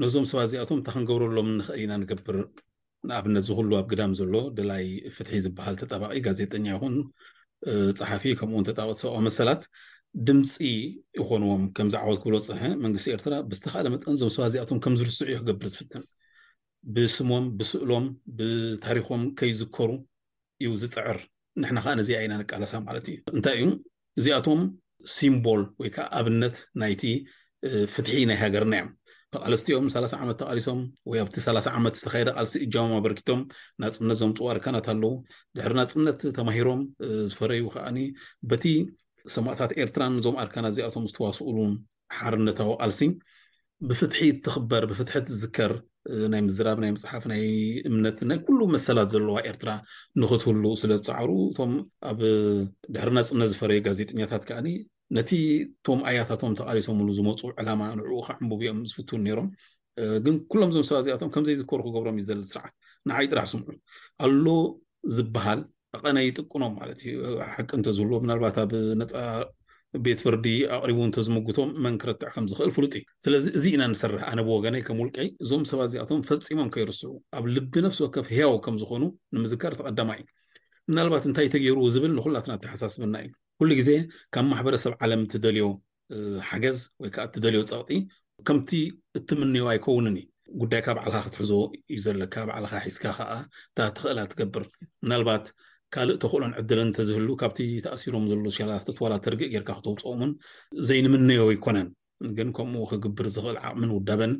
[0.04, 2.36] ነዞም ሰባት እዚኣቶም እንታ ክንገብረሎም ንኽእል ኢና ንገብር
[3.08, 4.84] ንኣብነት ዚኩሉ ኣብ ግዳም ዘሎ ድላይ
[5.16, 6.96] ፍትሒ ዝበሃል ተጠባቂ ጋዜጠኛ ይኹን
[8.00, 9.62] ፀሓፊ ከምኡው ተጠባቀሰብዖ መሰላት
[10.26, 10.52] ድምፂ
[11.18, 15.68] ይኮንዎም ከምዝዓወት ክብሎ ፅንሐ መንግስቲ ኤርትራ ብዝተካእለ መጠን ዞም ስባ እዚኣቶም ከም ዝርስዑ እዮ ክገብር
[15.72, 16.04] ዝፍትም
[16.94, 18.06] ብስሞም ብስእሎም
[18.38, 19.90] ብታሪኮም ከይዝከሩ
[20.64, 21.18] እዩ ዝፅዕር
[21.62, 23.68] ንሕና ከዓ ነዚ ኣይና ንቃላሳ ማለት እዩ እንታይ እዩ
[24.20, 24.62] እዚኣቶም
[25.16, 27.02] ስምቦል ወይ ከዓ ኣብነት ናይቲ
[27.94, 28.88] ፍትሒ ናይ ሃገርና ዮም
[29.34, 30.78] ብቃለስትኦም ሳላ0 ዓመት ተቃሊሶም
[31.12, 33.40] ወይኣብቲ 3ላ0 ዓመት ዝተካየደ ቃልሲ እጀሞም ኣበርኪቶም
[33.84, 35.12] ናፅነት ዞምፅዋኣርካናት ኣለው
[35.58, 36.80] ድሕሪ ናፅነት ተማሂሮም
[37.32, 37.98] ዝፈረዩ ከዓኒ
[38.52, 38.64] በቲ
[39.34, 41.72] ሰማእታት ኤርትራን እዞም ኣርካና እዚኣቶም ዝተዋስኡሉን
[42.18, 43.12] ሓርነታዊ ቃልሲን
[43.88, 45.72] ብፍትሒት ትኽበር ብፍትሒት ትዝከር
[46.32, 47.42] ናይ ምዝራብ ናይ መፅሓፍ ናይ
[47.90, 49.70] እምነት ናይ ኩሉ መሰላት ዘለዋ ኤርትራ
[50.22, 51.72] ንክትህሉ ስለ ዝፃዕሩ እቶም
[52.10, 52.20] ኣብ
[52.94, 54.68] ድሕሪና ፅነት ዝፈረዩ ጋዜጥኛታት ከዓኒ
[55.16, 55.30] ነቲ
[55.86, 59.48] ቶም ኣያታቶም ተቃሊሶምሉ ዝመፁ ዕላማ ንዕኡ ካዕምቡብ እኦም ዝፍትን ነይሮም
[60.24, 62.72] ግን ኩሎም ዞም ሰባ እዚኣቶም ከምዘይ ዝከሩ ክገብሮም እዩ ዘለ ስርዓት
[63.10, 63.68] ንዓይ ጥራሕ ስምዑ
[64.24, 64.44] ኣሎ
[65.16, 65.60] ዝበሃል
[65.96, 67.16] ኣቀነይ ጥቅኖም ማለት እዩ
[67.52, 69.12] ሓቂ እንተዝብልዎ ምናልባት ኣብ ነፃ
[70.06, 74.82] ቤት ፍርዲ ኣቅሪቡ እንተዝምግቶም መን ክረትዕ ከምዝኽእል ፍሉጥ እዩ ስለዚ እዚ ኢና ንሰርሕ ኣነ ብወገነይ
[74.88, 79.02] ከም ውልቀይ እዞም ሰባ እዚኣቶም ፈፂሞም ከይርስዑ ኣብ ልቢ ነፍሲ ወከፍ ሂያው ከምዝኮኑ
[79.36, 80.26] ንምዝካር ተቀዳማ እዩ
[80.90, 83.30] ምናልባት እንታይ ተገይሩ ዝብል ንኩላትና ተሓሳስብና እዩ
[83.60, 83.90] ኩሉ ግዜ
[84.34, 85.66] ካብ ማሕበረሰብ ዓለም እትደልዮ
[86.48, 87.98] ሓገዝ ወይከዓ እትደልዮ ፀቕጢ
[88.48, 88.70] ከምቲ
[89.20, 90.16] እትምንዮ ኣይከውንን
[90.60, 91.52] ጉዳይካ በዓልካ ክትሕዞ
[91.94, 93.32] እዩ ዘለካ በዕልካ ሒዝካ ከዓ
[93.72, 94.64] እታትክእላ ትገብር
[95.10, 95.46] ናባት
[95.94, 100.30] ካልእ ተክእሎን ዕድለን እንተዝህሉ ካብቲ ተኣሲሮም ዘሎ ሸላታት ዋላ ተርጊእ ጌርካ ክተውፅኦምን
[100.88, 101.88] ዘይንምነዮ ይኮነን
[102.38, 104.32] ግን ከምኡ ክግብር ዝኽእል ዓቅሚን ውዳበን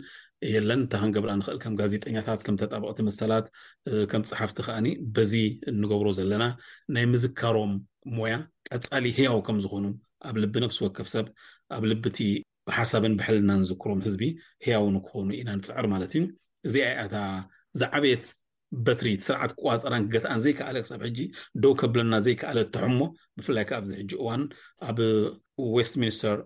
[0.55, 3.47] የለን እታክንገብራ ንክእል ከም ጋዜጠኛታት ከም ተጣበቕቲ መሰላት
[4.11, 5.33] ከም ፅሓፍቲ ከኣኒ በዚ
[5.83, 6.45] ንገብሮ ዘለና
[6.97, 7.73] ናይ ምዝካሮም
[8.19, 8.35] ሞያ
[8.73, 9.87] ቀፃሊ ህያው ከምዝኾኑ
[10.29, 11.27] ኣብ ልቢ ነብሲ ወከፍ ሰብ
[11.77, 12.19] ኣብ ልቢቲ
[12.69, 14.23] ብሓሳብን ብሕልና ንዝክሮም ህዝቢ
[14.67, 16.23] ሂያውንክኾኑ ኢና ንፅዕር ማለት እዩ
[16.69, 17.17] እዚ ኣያታ
[17.81, 18.25] ዝዓበት
[18.87, 21.19] በትሪ ስርዓት ክፀራን ክገታኣን ዘይከኣለ ሳብ ሕጂ
[21.63, 23.01] ደው ከብለና ዘይከኣለ ተሕሞ
[23.39, 24.43] ብፍላይ ከዓ ኣዚ ሕጂ እዋን
[24.89, 24.99] ኣብ
[25.77, 26.37] ወስትሚኒስተር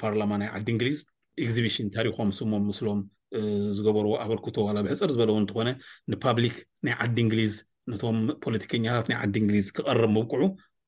[0.00, 0.98] ፓርላማ ናይ ዓዲ እንግሊዝ
[1.44, 3.00] እግዚቢሽን ታሪኮም ስሞም ምስሎም
[3.76, 5.68] ዝገበርዎ ኣበልክቶ ዋላብሕፀር ዝበለው እንትኾነ
[6.14, 6.56] ንፓብሊክ
[6.86, 7.54] ናይ ዓዲ እንግሊዝ
[7.92, 10.42] ነቶም ፖለቲከኛታት ናይ ዓዲ እንግሊዝ ክቐርብ ምብቅዑ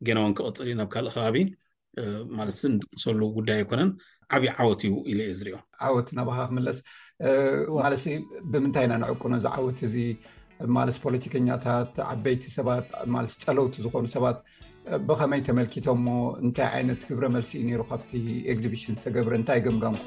[0.08, 1.36] ገናውን ክቅፅል ዩ ናብ ካልእ ከባቢ
[2.38, 3.90] ማለት ንቅሰሉ ጉዳይ ኣይኮነን
[4.36, 6.78] ዓብዪ ዓወት እዩ ኢለ የ ዝርኦም ዓወት ናባካ ክመለስ
[7.80, 8.02] ማለት
[8.52, 9.94] ብምንታይ እናነዕቁኖ እዚ ዓወት እዚ
[10.76, 14.38] ማለስ ፖለቲከኛታት ዓበይቲ ሰባት ማለስ ፀለውቲ ዝኾኑ ሰባት
[15.08, 16.08] ብከመይ ተመልኪቶ ሞ
[16.44, 18.10] እንታይ ዓይነት ግብረ መልሲ ነይሩ ካብቲ
[18.58, 20.04] ግዚቢሽን ዝተገብረ እንታይ ግምረንኩ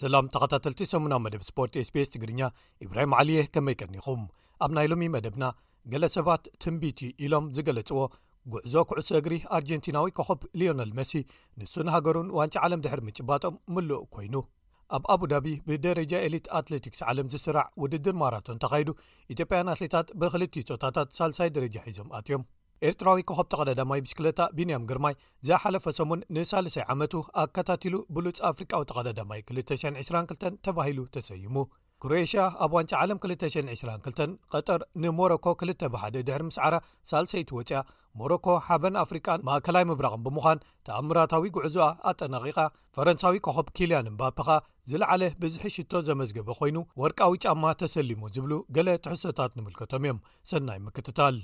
[0.00, 2.40] ስላም ተኸታተልቲ ሰሙናዊ መደብ ስፖርት ስስ ትግርኛ
[2.84, 4.20] ኢብራሂም ዓልየህ ከመይቀኒኹም
[4.64, 5.44] ኣብ ናይ ሎሚ መደብና
[5.92, 7.98] ገለ ሰባት ትንቢቲ ኢሎም ዝገለጽዎ
[8.52, 11.12] ጉዕዞ ኩዕሶ እግሪ ኣርጀንቲናዊ ኮኸብ ሊዮነል መሲ
[11.60, 14.34] ንሱን ሃገሩን ዋንጫ ዓለም ድሕር ምጭባጦም ምልእ ኮይኑ
[14.96, 18.90] ኣብ ኣቡዳቢ ብደረጃ ኤሊት ኣትሌቲክስ ዓለም ዝስራዕ ውድድር ማራቶን ተኻይዱ
[19.34, 22.44] ኢትዮጵያን ኣትሌታት ብክልትዩ ፆታታት ሳልሳይ ደረጃ ሒዞም ኣትዮም
[22.88, 25.14] ኤርትራዊ ኮኸብ ተቀዳዳማይ ብሽክለታ ቢንያም ግርማይ
[25.50, 27.14] ዘሓለፈ ሰሙን ንሳልሳይ ዓመቱ
[27.44, 31.54] ኣከታቲሉ ብሉፅ ኣፍሪቃዊ ተቀዳዳማይ 222 ተባሂሉ ተሰይሙ
[32.02, 36.68] ኩሩኤሽያ ኣብ ዋንጫ ዓለም 222 ቀጠር ንሞሮኮ 2 1 ድር ምስ ዓ
[37.10, 37.78] ሳልሰይት ወፅያ
[38.20, 42.58] ሞሮኮ ሓበን ኣፍሪቃን ማእከላይ ምብራቕን ብምዃን ተኣምራታዊ ጉዕዙኣ ኣጠናቂቓ
[42.98, 44.48] ፈረንሳዊ ኮኾብ ኪልያንን ባፕኻ
[44.92, 50.20] ዝለዓለ ብዝሒ ሽቶ ዘመዝገበ ኮይኑ ወርቃዊ ጫማ ተሰሊሙ ዝብሉ ገለ ትሕሶታት ንምልከቶም እዮም
[50.52, 51.38] ሰናይ ምክትታል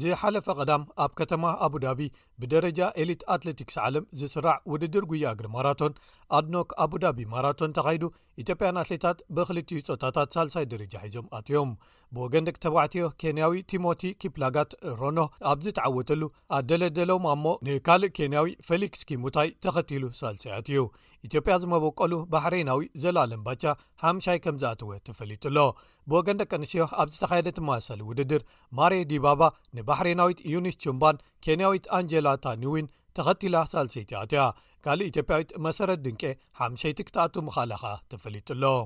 [0.00, 1.98] ዝሓለፈ ቀዳም ኣብ ከተማ ኣቡዳቢ
[2.40, 5.92] ብደረጃ ኤሊት ኣትሌቲክስ ዓለም ዝስራዕ ውድድር ጉያግሪ ማራቶን
[6.38, 8.04] ኣድኖክ ኣቡ ዳቢ ማራቶን ተኸይዱ
[8.42, 11.70] ኢትዮጵያን ኣትሌታት ብክልትዩ ፆታታት ሳልሳይ ደረጃ ሒዞም ኣትዮም
[12.14, 15.18] ብወገን ደቂ ተባዕትዮ ኬንያዊ ቲሞቲ ኪፕላጋት ሮኖ
[15.52, 16.22] ኣብዚ ተዓወተሉ
[16.56, 20.82] ኣደለደሎም ኣሞ ንካልእ ኬንያዊ ፌሊክስ ኪሙታይ ተኸቲሉ ሳልሰያት እዩ
[21.26, 23.62] ኢትዮጵያ ዝመበቀሉ ባሕሬናዊ ዘላለምባቻ
[24.04, 25.56] ሓምሻይ ከም ዝኣትወ ተፈሊጡሎ
[26.10, 28.42] ብወገን ደቂ ኣንስዮ ኣብ ዝተካየደት መሰሊ ውድድር
[28.80, 29.42] ማሬ ዲባባ
[29.78, 34.42] ንባሕሬናዊት ዩኒስ ቹምባን ኬንያዊት ኣንጀላታኒዊን ተኸቲላ ሳልሰይቲያትያ
[34.86, 36.24] ካልእ ኢትዮጵያዊት መሰረት ድንቄ
[36.62, 37.84] ሓምሸይትክተኣቱምኻእላኸ
[38.14, 38.76] ተፈሊጡ ሎ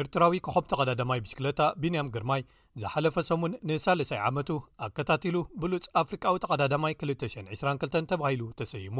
[0.00, 2.40] ኤርትራዊ ኮኸም ተቐዳዳማይ ብሽክለታ ቢንያም ግርማይ
[2.82, 4.48] ዝሓለፈ ሰሙን ንሳለሳይ ዓመቱ
[4.86, 8.98] ኣከታቲሉ ብሉፅ ኣፍሪካዊ ተቐዳዳማይ 222 ተባሂሉ ተሰይሙ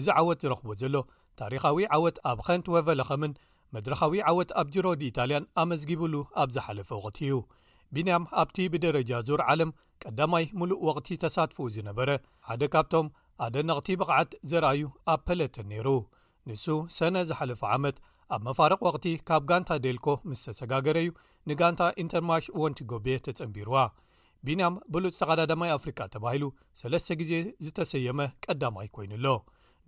[0.00, 0.96] እዚ ዓወት ዝረኽቦ ዘሎ
[1.40, 3.32] ታሪካዊ ዓወት ኣብ ኸንቲ ወቨለኸምን
[3.76, 7.36] መድረኻዊ ዓወት ኣብ ጅሮ ዲ ኢታልያን ኣመዝጊብሉ ኣብ ዝሓለፈ ወቕቲ እዩ
[7.96, 9.70] ቢንያም ኣብቲ ብደረጃ ዞር ዓለም
[10.02, 12.10] ቀዳማይ ሙሉእ ወቕቲ ተሳትፉኡ ዝነበረ
[12.48, 13.08] ሓደ ካብቶም
[13.46, 15.88] ኣደነቕቲ ብቕዓት ዘርኣዩ ኣብ ፐለተን ነይሩ
[16.50, 16.64] ንሱ
[16.98, 17.96] ሰነ ዝሓለፈ ዓመት
[18.34, 21.08] ኣብ መፋርቕ ወቅቲ ካብ ጋንታ ዴልኮ ምስ ተሰጋገረዩ
[21.48, 23.74] ንጋንታ ኢንተርማሽ ወንቲ ጎብ ተጸንቢርዋ
[24.46, 26.44] ቢናም ብሉፅ ተቀዳዳማይ ኣፍሪቃ ተባሂሉ
[26.80, 27.32] ሰለስተ ግዜ
[27.64, 29.26] ዝተሰየመ ቀዳማይ ኮይኑኣሎ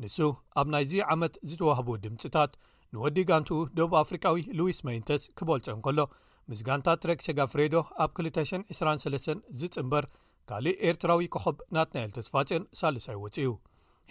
[0.03, 0.17] ንሱ
[0.63, 2.53] ኣብ ናይዚ ዓመት ዝተዋህቦ ድምፂታት
[2.97, 5.99] ንወዲ ጋንቲኡ ደቡብ ኣፍሪካዊ ሉዊስ መይንተስ ኪበልፆንከሎ
[6.51, 7.77] ምስ ጋንታ ትረክ ሸጋ ፍሬዶ
[8.07, 10.07] ኣብ 223 ዝፅምበር
[10.51, 13.51] ካሊእ ኤርትራዊ ኮኸብ ናትናኤል ተስፋፅን ሳልሳይ ወፅ ዩ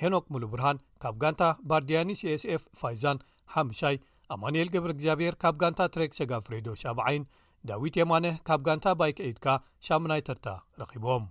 [0.01, 3.17] ሄኖክ ሙሉ ብርሃን ካብ ጋንታ ባርዲያኒ ሲስኤፍ ፋይዛን
[3.55, 3.95] ሓምሻይ
[4.33, 7.23] ኣማንኤል ገብር እግዚኣብሔር ካብ ጋንታ ትሬክ ሸጋ ፍሬዶ ሻብዓይን
[7.69, 9.47] ዳዊት የማነህ ካብ ጋንታ ባይ ከዒድካ
[9.87, 10.47] ሻሙናይ ተርታ
[10.79, 11.25] ረኺቦም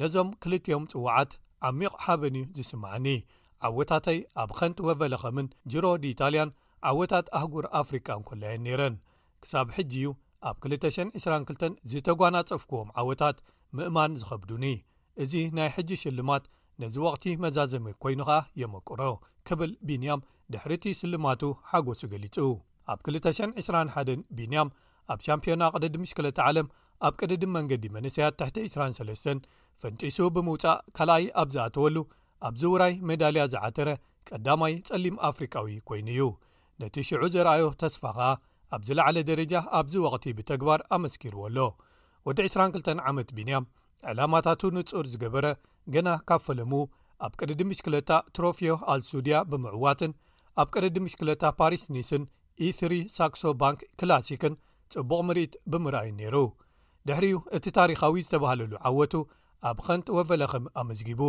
[0.00, 1.32] ነዞም ክልትዮም ጽዋዓት
[1.68, 3.06] ዓሚቑ ሓበንእ ዝስማዐኒ
[3.68, 6.50] ዓወታተይ ኣብ ከንቲ ወበለኸምን ጅሮ ዲታልያን
[6.90, 8.96] ዓወታት ኣህጉር ኣፍሪቃ ን ኰላየን ነይረን
[9.42, 10.08] ክሳብ ሕጂ እዩ
[10.48, 13.38] ኣብ 222 ዝተጓና ጽፍክዎም ዓወታት
[13.78, 14.66] ምእማን ዝኸብዱኒ
[15.24, 16.44] እዚ ናይ ሕጂ ሽልማት
[16.82, 19.00] ነዚ ወቕቲ መዛዘሚ ኮይኑ ኸኣ የመቁሮ
[19.48, 20.20] ክብል ቢንያም
[20.52, 22.36] ድሕሪእቲ ስልማቱ ሓጐሱ ገሊጹ
[22.92, 24.68] ኣብ 221 ቢንያም
[25.12, 26.66] ኣብ ሻምፒዮና ቅደዲምሽ2ለ ዓለም
[27.06, 29.48] ኣብ ቅደድም መንገዲ መንስያት ተ23
[29.82, 31.96] ፈንጢሱ ብምውፃእ ካልኣይ ኣብ ዝኣተወሉ
[32.48, 33.88] ኣብዚ ውራይ ሜዳልያ ዝዓተረ
[34.28, 36.22] ቀዳማይ ጸሊም ኣፍሪቃዊ ኮይኑ እዩ
[36.82, 38.30] ነቲ ሽዑ ዘረኣዮ ተስፋ ኸኣ
[38.74, 41.58] ኣብ ዝለዓለ ደረጃ ኣብዚ ወቕቲ ብተግባር ኣመስኪርዎ ኣሎ
[42.28, 43.64] ወዲ 22 ዓመት ቢንያም
[44.12, 45.46] ዕላማታቱ ንጹር ዝገበረ
[45.94, 46.72] ገና ካብ ፈለሙ
[47.26, 50.12] ኣብ ቅድዲምሽክለታ ትሮፊዮ ኣልሱድያ ብምዕዋትን
[50.62, 52.22] ኣብ ቅድዲምሽክለታ ፓሪስ ኒስን
[52.68, 54.54] ኢትሪ ሳክሶ ባንኪ ክላሲክን
[54.92, 56.36] ጽቡቕ ምርኢት ብምርኣይ ነይሩ
[57.08, 59.14] ድሕሪኡ እቲ ታሪኻዊ ዝተባህለሉ ዓወቱ
[59.70, 61.20] ኣብ ኸንቲ ወቨለኽም ኣመዝጊቡ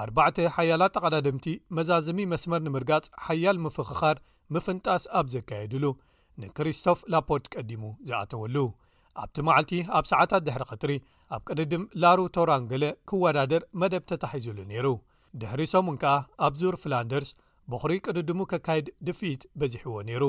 [0.00, 4.16] ኣባዕ ሓያላት ተቓዳድምቲ መዛዘሚ መስመር ንምርጋጽ ሓያል ምፍኽኻር
[4.56, 5.84] ምፍንጣስ ኣብ ዘካየድሉ
[6.42, 8.56] ንክሪስቶፍ ላፖርት ቀዲሙ ዝኣተወሉ
[9.22, 10.92] ኣብቲ መዓልቲ ኣብ ሰዓታት ድሕሪ ክትሪ
[11.34, 14.86] ኣብ ቅድድም ላሩ ቶራንገለ ክወዳድር መደብ ተታሒዙሉ ነይሩ
[15.40, 16.14] ድሕሪ ሰሙን ከኣ
[16.46, 17.30] ኣብ ዙር ፍላንደርስ
[17.72, 20.24] ብኽሪ ቅድድሙ ከካይድ ድፊት በዚሕዎ ነይሩ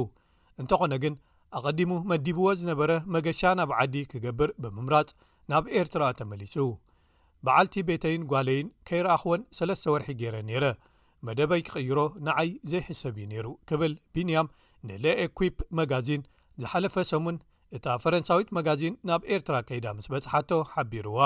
[0.62, 1.16] እንተኾነ ግን
[1.58, 5.12] ኣቐዲሙ መዲብዎ ዝነበረ መገሻ ናብ ዓዲ ክገብር ብምምራፅ
[5.52, 6.56] ናብ ኤርትራ ተመሊሱ
[7.48, 10.66] በዓልቲ ቤተይን ጓለይን ከይረኣኽወን ሰለስተ ወርሒ ገይረ ነይረ
[11.28, 14.50] መደበይ ክቕይሮ ንዓይ ዘይሕሰብ እዩ ነይሩ ክብል ቢንያም
[14.88, 16.24] ንለኤኩፕ መጋዚን
[16.62, 17.38] ዝሓለፈ ሰሙን
[17.76, 21.20] እታ ፈረንሳዊት መጋዚን ናብ ኤርትራ ከይዳ ምስ በጽሓቶ ሓቢርዋ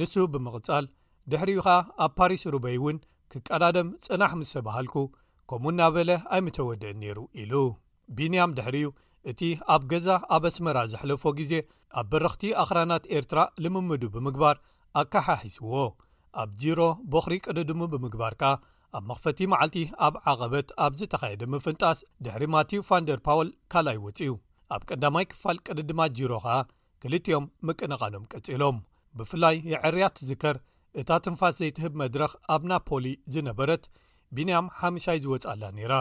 [0.00, 0.84] ንሱ ብምቕጻል
[1.30, 2.98] ድሕሪኡ ኸኣ ኣብ ፓሪስ ሩበይ እውን
[3.32, 4.94] ክቀዳደም ጽናሕ ምስ ተበሃልኩ
[5.50, 7.52] ከምኡ ና በለ ኣይምተወድእ ነይሩ ኢሉ
[8.18, 8.88] ቢንያም ድሕሪዩ
[9.30, 9.40] እቲ
[9.74, 11.52] ኣብ ገዛ ኣብ ኣስመራ ዘሕለፎ ግዜ
[12.00, 14.56] ኣብ በረኽቲ ኣኽራናት ኤርትራ ንምምዱ ብምግባር
[15.02, 15.72] ኣካሓሒስዎ
[16.42, 16.80] ኣብ ዚሮ
[17.12, 18.52] ቦኽሪ ቅድድሙ ብምግባር ከ
[18.96, 24.32] ኣብ መኽፈቲ መዓልቲ ኣብ ዓቐበት ኣብ ዝተኻየደ ምፍንጣስ ድሕሪ ማቲው ቫን ደር ፓውል ካልይውፅዩ
[24.74, 26.54] ኣብ ቀዳማይ ክፋል ቅድድማት ጅሮ ኸኣ
[27.02, 28.76] ክልጥኦም ምቅነቓኖም ቀጺሎም
[29.18, 30.56] ብፍላይ የዕርያት ትዝከር
[31.00, 33.84] እታ ትንፋስ ዘይትህብ መድረኽ ኣብ ናፖሊ ዝነበረት
[34.36, 35.94] ቢንያም ሓምሳይ ዝወፃኣላ ነይራ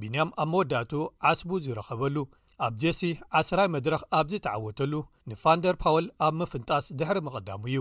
[0.00, 0.92] ቢንያም ኣብ መወዳእቱ
[1.30, 2.16] ዓስቡ ዝረኸበሉ
[2.66, 3.00] ኣብ ጀሲ
[3.40, 4.94] ዓ0ራይ መድረኽ ኣብዚ ተዓወተሉ
[5.30, 7.80] ንፋንደር ፓውል ኣብ ምፍንጣስ ድሕሪ መቐዳሙ እዩ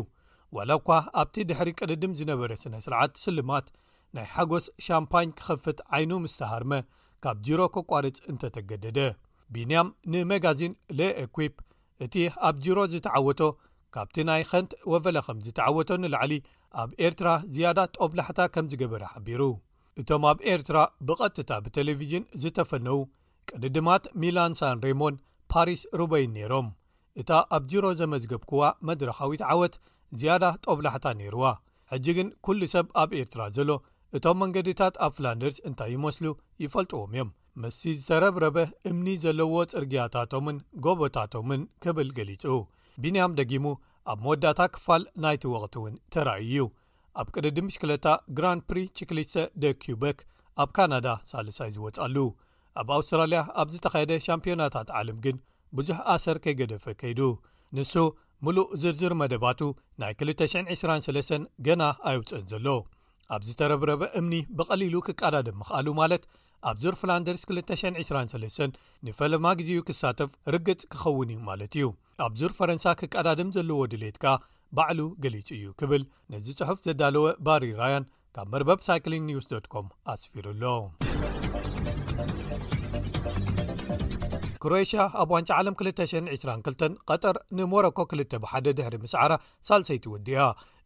[0.57, 0.89] ዋላ እኳ
[1.21, 3.67] ኣብቲ ድሕሪ ቅድድም ዝነበረ ስነ ስርዓት ስልማት
[4.15, 6.73] ናይ ሓጐስ ሻምፓኝ ክኸፍት ዓይኑ ምስ ተሃርመ
[7.25, 8.97] ካብ ጅሮ ኩቋርጽ እንተ ተገደደ
[9.55, 11.55] ቢንያም ንመጋዚን ለ ኤኩዊፕ
[12.05, 12.15] እቲ
[12.47, 13.41] ኣብ ዚሮ ዝተዓወቶ
[13.95, 16.33] ካብቲ ናይ ኸንቲ ወቨለኸም ዝተዓወቶ ንላዕሊ
[16.81, 19.41] ኣብ ኤርትራ ዝያዳ ጦብላሕታ ከም ዝገበር ሓቢሩ
[20.01, 20.77] እቶም ኣብ ኤርትራ
[21.07, 22.97] ብቐጥታ ብተሌቭዥን ዝተፈነዉ
[23.49, 25.19] ቅድድማት ሚላንሳን ሬሞንድ
[25.53, 26.69] ፓሪስ ሩበይን ነይሮም
[27.21, 29.75] እታ ኣብ ዚሮ ዘመዝገብክዋ መድረኻዊት ዓወት
[30.21, 31.45] ዝያዳ ጦብላሕታ ነይርዋ
[31.93, 33.71] ሕጂ ግን ኵሉ ሰብ ኣብ ኤርትራ ዘሎ
[34.17, 36.25] እቶም መንገድታት ኣብ ፍላንደርስ እንታይ ይመስሉ
[36.63, 37.29] ይፈልጥዎም እዮም
[37.61, 38.57] መስሲ ዝተረብረበ
[38.89, 42.43] እምኒ ዘለዎ ጽርግያታቶምን ጎቦታቶምን ክብል ገሊጹ
[43.01, 43.65] ቢንያም ደጊሙ
[44.11, 46.65] ኣብ መወዳእታ ክፋል ናይቲ ወቕቲ እውን ተራእዩ እዩ
[47.21, 50.19] ኣብ ቅድ ዲምሽክለታ ግራንድ ፕሪ ቺክሊስተ ደ ኪበክ
[50.63, 52.15] ኣብ ካናዳ ሳልሳይ ዝወፃሉ
[52.81, 55.37] ኣብ ኣውስትራልያ ኣብ ዝተኻየደ ሻምፒዮናታት ዓለም ግን
[55.79, 57.21] ብዙሕ ኣሰር ከይገደፈ ከይዱ
[57.77, 57.93] ንሱ
[58.45, 59.61] ሙሉእ ዝርዝር መደባቱ
[60.03, 62.67] ናይ 223 ገና ኣይውፀአን ዘሎ
[63.35, 66.23] ኣብ ዝተረብረበ እምኒ ብቐሊሉ ክቃዳ ድም ክኣሉ ማለት
[66.69, 71.87] ኣብ ዙር ፍላንደርስ 223 ንፈለማ ግዜኡ ክሳተፍ ርግጽ ክኸውን እዩ ማለት እዩ
[72.25, 74.25] ኣብ ዙር ፈረንሳ ክቀዳድም ዘለዎ ድሌትካ
[74.77, 76.03] ባዕሉ ገሊጹ እዩ ክብል
[76.33, 80.63] ነዚ ጽሑፍ ዘዳለወ ባሪራውያን ካብ መርበብ ሳይክሊን ኒውስ ኮም ኣስፊሩኣሎ
[84.63, 89.31] ኩሮሽያ ኣብ ዋንጫ ዓለም 222 ቀጠር ንሞሮኮ 2ል ብሓደ ድሕሪ ምስዓራ
[89.67, 90.43] ሳልሰይትወድያ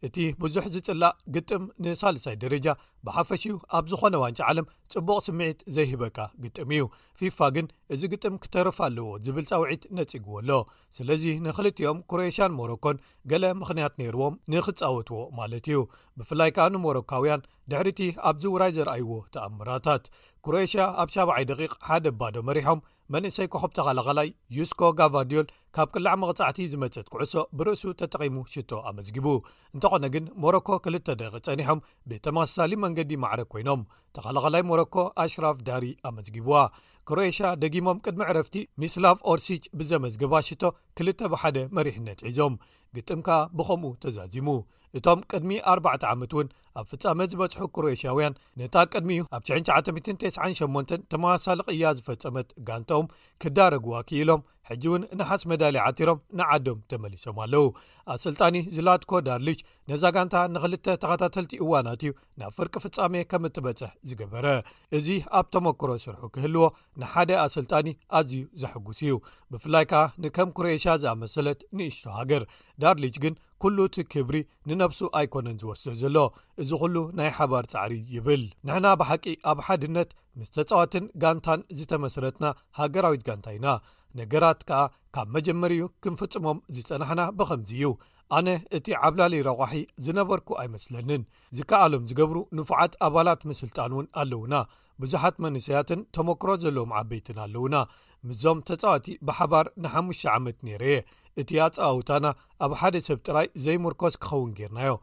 [0.08, 2.66] እቲ ብዙሕ ዝፅላእ ግጥም ንሳልሳይ ደረጃ
[3.06, 6.86] ብሓፈሽኡ ኣብ ዝኾነ ዋንጫ ዓለም ፅቡቕ ስምዒት ዘይሂበካ ግጥም እዩ
[7.20, 10.50] ፊፋ ግን እዚ ግጥም ክተርፍ ኣለዎ ዝብል ፀውዒት ነፅግዎ ኣሎ
[11.00, 13.00] ስለዚ ንክልትኦም ኩሮኤሽን ሞሮኮን
[13.34, 15.80] ገለ ምኽንያት ነይርዎም ንክፃወትዎ ማለት እዩ
[16.20, 18.02] ብፍላይ ከዓ ንሞሮካውያን ድሕሪ እቲ
[18.32, 20.04] ኣብዚ ውራይ ዘረኣይዎ ተኣምራታት
[20.48, 22.82] ኩሮኤሽያ ኣብ 7ብዓይ ደቂ ሓደ ባዶ መሪሖም
[23.16, 25.46] መንእሰይ ኮኾብ ተኸላኸላይ ዩስኮ ጋቫርድዮል
[25.76, 29.28] ካብ ቅላዕ መቕጻዕቲ ዝመፅት ኩዕሶ ብርእሱ ተጠቒሙ ሽቶ ኣመዝጊቡ
[29.76, 31.80] እንተኾነ ግን ሞሮኮ 2ልተ ደቂ ጸኒሖም
[32.12, 33.84] ብተመሳሊ መንገዲ ማዕረግ ኮይኖም
[34.18, 36.56] ተኻላኸላይ ሞሮኮ ኣሽራፍ ዳሪ ኣመዝጊብዋ
[37.12, 40.64] ኩሮኤሽ ደጊሞም ቅድሚ ዕረፍቲ ሚስላቭ ኦርሲች ብዘመዝግባ ሽቶ
[41.00, 42.58] ክልተ ብሓደ መሪሕነት ሒዞም
[42.98, 44.50] ግጥምከኣ ብኸምኡ ተዛዚሙ
[44.98, 46.48] እቶም ቅድሚ 4 ዓመት እውን
[46.80, 53.12] ኣብ ፍጻመት ዝበጽሑ ኩሮኤሽያውያን ነታ ቅድሚ እዩ ኣብ 9998 ተማሳሊቕያ ዝፈጸመት ጋንተም
[53.44, 57.66] ክዳረግዋ ክኢሎም ሕጂ እውን ንሓስ መዳሊ ዓቲሮም ንዓዶም ተመሊሶም ኣለው
[58.14, 59.60] ኣሰልጣኒ ዝለድኮ ዳርሊች
[59.92, 64.48] ነዛ ጋንታ ንክልተ ተኸታተልቲ እዋናት እዩ ናብ ፍርቂ ፍጻሜ ከም እትበፅሕ ዝገበረ
[65.00, 65.08] እዚ
[65.40, 66.64] ኣብ ተመክሮ ስርሑ ክህልዎ
[67.02, 67.88] ንሓደ ኣሰልጣኒ
[68.20, 69.14] ኣዝዩ ዘሐጉስ እዩ
[69.54, 72.44] ብፍላይ ከዓ ንከም ኩሮሽያ ዝኣመሰለት ንእሽቶ ሃገር
[72.84, 74.38] ዳር ሊች ግን ኩሉ እቲ ክብሪ
[74.70, 76.18] ንነብሱ ኣይኮነን ዝወስሕ ዘሎ
[76.62, 82.46] እዚ ኩሉ ናይ ሓባር ፃዕሪ ይብል ንሕና ብሓቂ ኣብ ሓድነት ምስ ተፃዋትን ጋንታን ዝተመስረትና
[82.80, 83.68] ሃገራዊት ጋንታ ኢና
[84.22, 84.80] ነገራት ከኣ
[85.16, 87.84] ካብ መጀመሪ ዩ ክንፍጽሞም ዝፀናሕና ብኸምዚ እዩ
[88.38, 88.48] ኣነ
[88.78, 89.74] እቲ ዓብላለይ ረቑሒ
[90.06, 91.22] ዝነበርኩ ኣይመስለንን
[91.58, 94.54] ዝከኣሎም ዝገብሩ ንፉዓት ኣባላት ምስልጣን እውን ኣለውና
[95.04, 97.76] ብዙሓት መንስያትን ተመክሮ ዘለዎም ዓበይትን ኣለውና
[98.30, 101.00] ምዞም ተጻዋቲ ብሓባር ንሓሙሽተ ዓመት ነይረ እየ
[101.44, 102.28] እቲ ኣፀዋውታና
[102.66, 104.94] ኣብ ሓደ ሰብ ጥራይ ዘይምርኮስ ክኸውን ጌርናዮ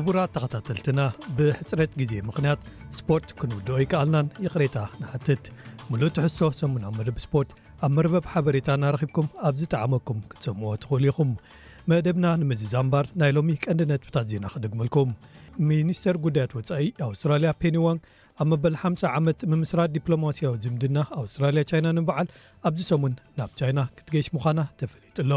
[0.00, 1.00] ክቡራት ተኸታተልትና
[1.36, 2.60] ብሕፅረት ግዜ ምክንያት
[2.96, 5.42] ስፖርት ክንውድኦ ኣይከኣልናን ይቕሬታ ንሓትት
[5.90, 7.50] ሙሉእ ትሕሶ ሰሙና ብ መደብ ስፖርት
[7.86, 11.30] ኣብ መርበብ ሓበሬታ እናረኺብኩም ኣብዚ ተዓመኩም ክትሰምዎ ትኽእሉ ኢኹም
[11.92, 15.10] መደብና ንምዝዛምባር ናይ ሎሚ ቀንዲ ነጥብታት ዜና ክደግመልኩም
[15.70, 17.98] ሚኒስተር ጉዳያት ወፃኢ ኣውስትራልያ ፔኒዋን
[18.42, 22.30] ኣብ መበል ሓሳ ዓመት ምምስራት ዲፕሎማሲያዊ ዝምድና ኣውስትራልያ ቻይና ንበዓል
[22.70, 25.32] ኣብዚ ሰሙን ናብ ቻይና ክትገይሽ ምዃና ተፈሊጡ ኣሎ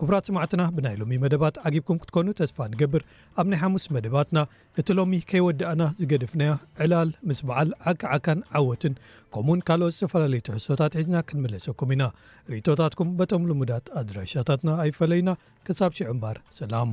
[0.00, 3.02] ክቡራት ስማዕትና ብናይ ሎሚ መደባት ዓጊብኩም ክትኮኑ ተስፋ ንገብር
[3.40, 4.38] ኣብ ናይ ሓሙስ መደባትና
[4.80, 6.52] እቲ ሎሚ ከይወድእና ዝገድፍናያ
[6.84, 8.94] ዕላል ምስ በዓል ዓክዓካን ዓወትን
[9.34, 12.04] ከምኡውን ካልኦት ዝተፈላለዩት ሕሶታት ሒዝና ክንመለሰኩም ኢና
[12.52, 15.32] ርእቶታትኩም በቶምሉሙዳት ኣድራሻታትና ኣይፈለዩና
[15.68, 16.92] ክሳብ ሽዑ እምባር ሰላም